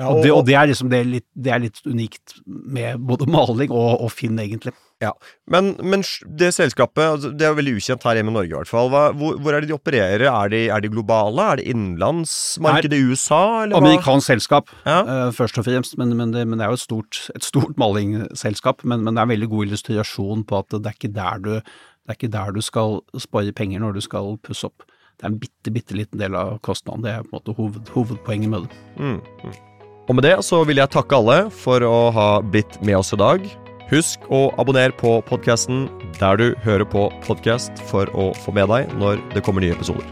Ja, 0.00 0.06
Og, 0.08 0.22
det, 0.24 0.30
og 0.32 0.46
det 0.48 0.54
er 0.56 0.70
liksom 0.70 0.88
det 0.88 1.02
er 1.02 1.08
litt, 1.18 1.26
det 1.36 1.50
er 1.52 1.60
litt 1.60 1.82
unikt 1.84 2.38
med 2.46 3.02
både 3.04 3.26
maling 3.28 3.70
og, 3.74 4.00
og 4.00 4.08
Finn, 4.14 4.38
egentlig. 4.40 4.72
Ja, 5.02 5.10
men, 5.50 5.72
men 5.82 6.04
det 6.38 6.52
selskapet, 6.54 7.02
altså, 7.02 7.32
det 7.34 7.44
er 7.44 7.56
veldig 7.58 7.74
ukjent 7.80 8.04
her 8.06 8.16
hjemme 8.16 8.30
i 8.30 8.36
Norge 8.36 8.52
i 8.52 8.54
hvert 8.54 8.70
fall. 8.70 8.88
Hva, 8.92 9.02
hvor, 9.18 9.34
hvor 9.42 9.52
er 9.56 9.64
det 9.64 9.68
de 9.72 9.74
opererer? 9.76 10.24
Er 10.30 10.52
de, 10.52 10.60
er 10.70 10.84
de 10.84 10.90
globale? 10.94 11.42
Er 11.42 11.58
det 11.60 11.66
innenlandsmarkedet 11.74 13.00
i 13.00 13.08
USA, 13.10 13.40
eller 13.64 13.76
hva? 13.76 13.82
Amerikansk 13.82 14.30
selskap, 14.30 14.70
Ja. 14.86 15.00
uh, 15.02 15.32
først 15.34 15.58
og 15.58 15.66
fremst, 15.66 15.98
men, 15.98 16.14
men, 16.16 16.32
det, 16.32 16.46
men 16.48 16.58
det 16.62 16.66
er 16.68 16.72
jo 16.72 16.78
et 16.78 16.84
stort, 16.86 17.20
et 17.34 17.44
stort 17.44 17.74
malingselskap. 17.82 18.84
Men, 18.86 19.02
men 19.02 19.14
det 19.16 19.20
er 19.24 19.28
en 19.28 19.34
veldig 19.34 19.50
god 19.52 19.66
illustrasjon 19.68 20.46
på 20.48 20.62
at 20.62 20.78
det 20.78 20.86
er 20.86 20.96
ikke 21.00 21.12
der 21.18 21.42
du, 21.42 21.52
det 21.58 22.14
er 22.14 22.18
ikke 22.20 22.32
der 22.38 22.54
du 22.54 22.62
skal 22.64 23.00
spare 23.20 23.52
penger 23.58 23.82
når 23.82 23.98
du 23.98 24.04
skal 24.06 24.36
pusse 24.46 24.70
opp. 24.70 24.86
Det 25.18 25.26
er 25.26 25.34
en 25.34 25.42
bitte, 25.42 25.74
bitte 25.74 25.98
liten 25.98 26.22
del 26.22 26.38
av 26.38 26.56
kostnaden. 26.66 27.02
Det 27.04 27.12
er 27.12 27.26
på 27.26 27.34
en 27.34 27.36
måte 27.40 27.58
hoved, 27.58 27.92
hovedpoenget 27.94 28.50
med 28.54 28.64
det. 28.70 28.80
Mm, 29.02 29.18
mm. 29.42 29.60
Og 30.10 30.16
med 30.18 30.26
det 30.26 30.34
så 30.42 30.64
vil 30.66 30.80
jeg 30.80 30.90
takke 30.90 31.14
alle 31.14 31.36
for 31.54 31.84
å 31.86 31.98
ha 32.14 32.28
blitt 32.42 32.80
med 32.82 32.98
oss 32.98 33.12
i 33.14 33.18
dag. 33.20 33.44
Husk 33.92 34.24
å 34.34 34.48
abonnere 34.58 34.94
på 34.98 35.20
podkasten 35.28 35.84
der 36.18 36.40
du 36.40 36.46
hører 36.64 36.86
på 36.88 37.06
podkast 37.22 37.78
for 37.90 38.10
å 38.18 38.32
få 38.42 38.54
med 38.56 38.72
deg 38.72 38.90
når 38.98 39.20
det 39.34 39.44
kommer 39.46 39.62
nye 39.62 39.76
episoder. 39.76 40.02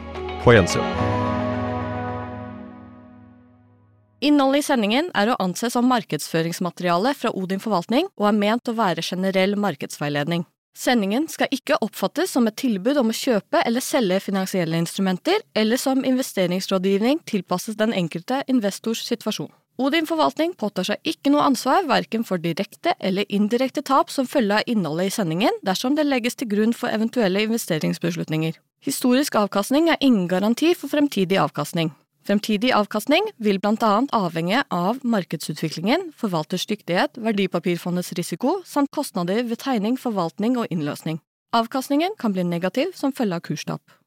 På 0.44 0.54
gjensyn. 0.54 0.84
Innholdet 4.20 4.62
i 4.62 4.66
sendingen 4.68 5.08
er 5.16 5.32
å 5.32 5.38
anse 5.40 5.70
som 5.72 5.88
markedsføringsmateriale 5.88 7.14
fra 7.16 7.32
Odin 7.32 7.62
forvaltning 7.62 8.10
og 8.20 8.28
er 8.28 8.36
ment 8.36 8.68
å 8.68 8.76
være 8.76 9.02
generell 9.02 9.56
markedsveiledning. 9.58 10.44
Sendingen 10.76 11.26
skal 11.28 11.50
ikke 11.50 11.80
oppfattes 11.82 12.36
som 12.36 12.46
et 12.46 12.58
tilbud 12.60 13.00
om 13.00 13.10
å 13.10 13.16
kjøpe 13.16 13.64
eller 13.66 13.82
selge 13.82 14.20
finansielle 14.22 14.78
instrumenter, 14.78 15.40
eller 15.56 15.80
som 15.80 16.04
investeringsrådgivning 16.06 17.24
tilpasses 17.26 17.80
den 17.80 17.96
enkelte 17.96 18.44
investors 18.46 19.02
situasjon. 19.08 19.50
Odin 19.80 20.04
forvaltning 20.04 20.50
påtar 20.60 20.84
seg 20.84 21.08
ikke 21.08 21.30
noe 21.32 21.46
ansvar 21.48 21.86
verken 21.88 22.24
for 22.28 22.42
direkte 22.42 22.92
eller 23.00 23.24
indirekte 23.32 23.80
tap 23.80 24.10
som 24.12 24.26
følge 24.28 24.58
av 24.58 24.66
innholdet 24.68 25.08
i 25.08 25.14
sendingen 25.14 25.54
dersom 25.64 25.94
det 25.96 26.04
legges 26.04 26.36
til 26.36 26.50
grunn 26.50 26.74
for 26.76 26.92
eventuelle 26.92 27.40
investeringsbeslutninger. 27.46 28.58
Historisk 28.84 29.38
avkastning 29.40 29.88
er 29.88 29.96
ingen 30.04 30.26
garanti 30.28 30.74
for 30.76 30.92
fremtidig 30.92 31.38
avkastning. 31.40 31.94
Fremtidig 32.28 32.74
avkastning 32.76 33.30
vil 33.40 33.60
annet 33.64 34.12
avhenge 34.12 34.60
av 34.68 35.00
markedsutviklingen, 35.00 36.12
forvalters 36.12 36.66
dyktighet, 36.68 37.16
verdipapirfondets 37.16 38.12
risiko 38.20 38.60
samt 38.66 38.92
kostnader 38.92 39.42
ved 39.48 39.64
tegning, 39.64 39.96
forvaltning 39.96 40.58
og 40.60 40.68
innløsning. 40.68 41.22
Avkastningen 41.56 42.12
kan 42.18 42.36
bli 42.36 42.44
negativ 42.44 42.92
som 42.94 43.16
følge 43.16 43.40
av 43.40 43.40
kurstap. 43.48 43.99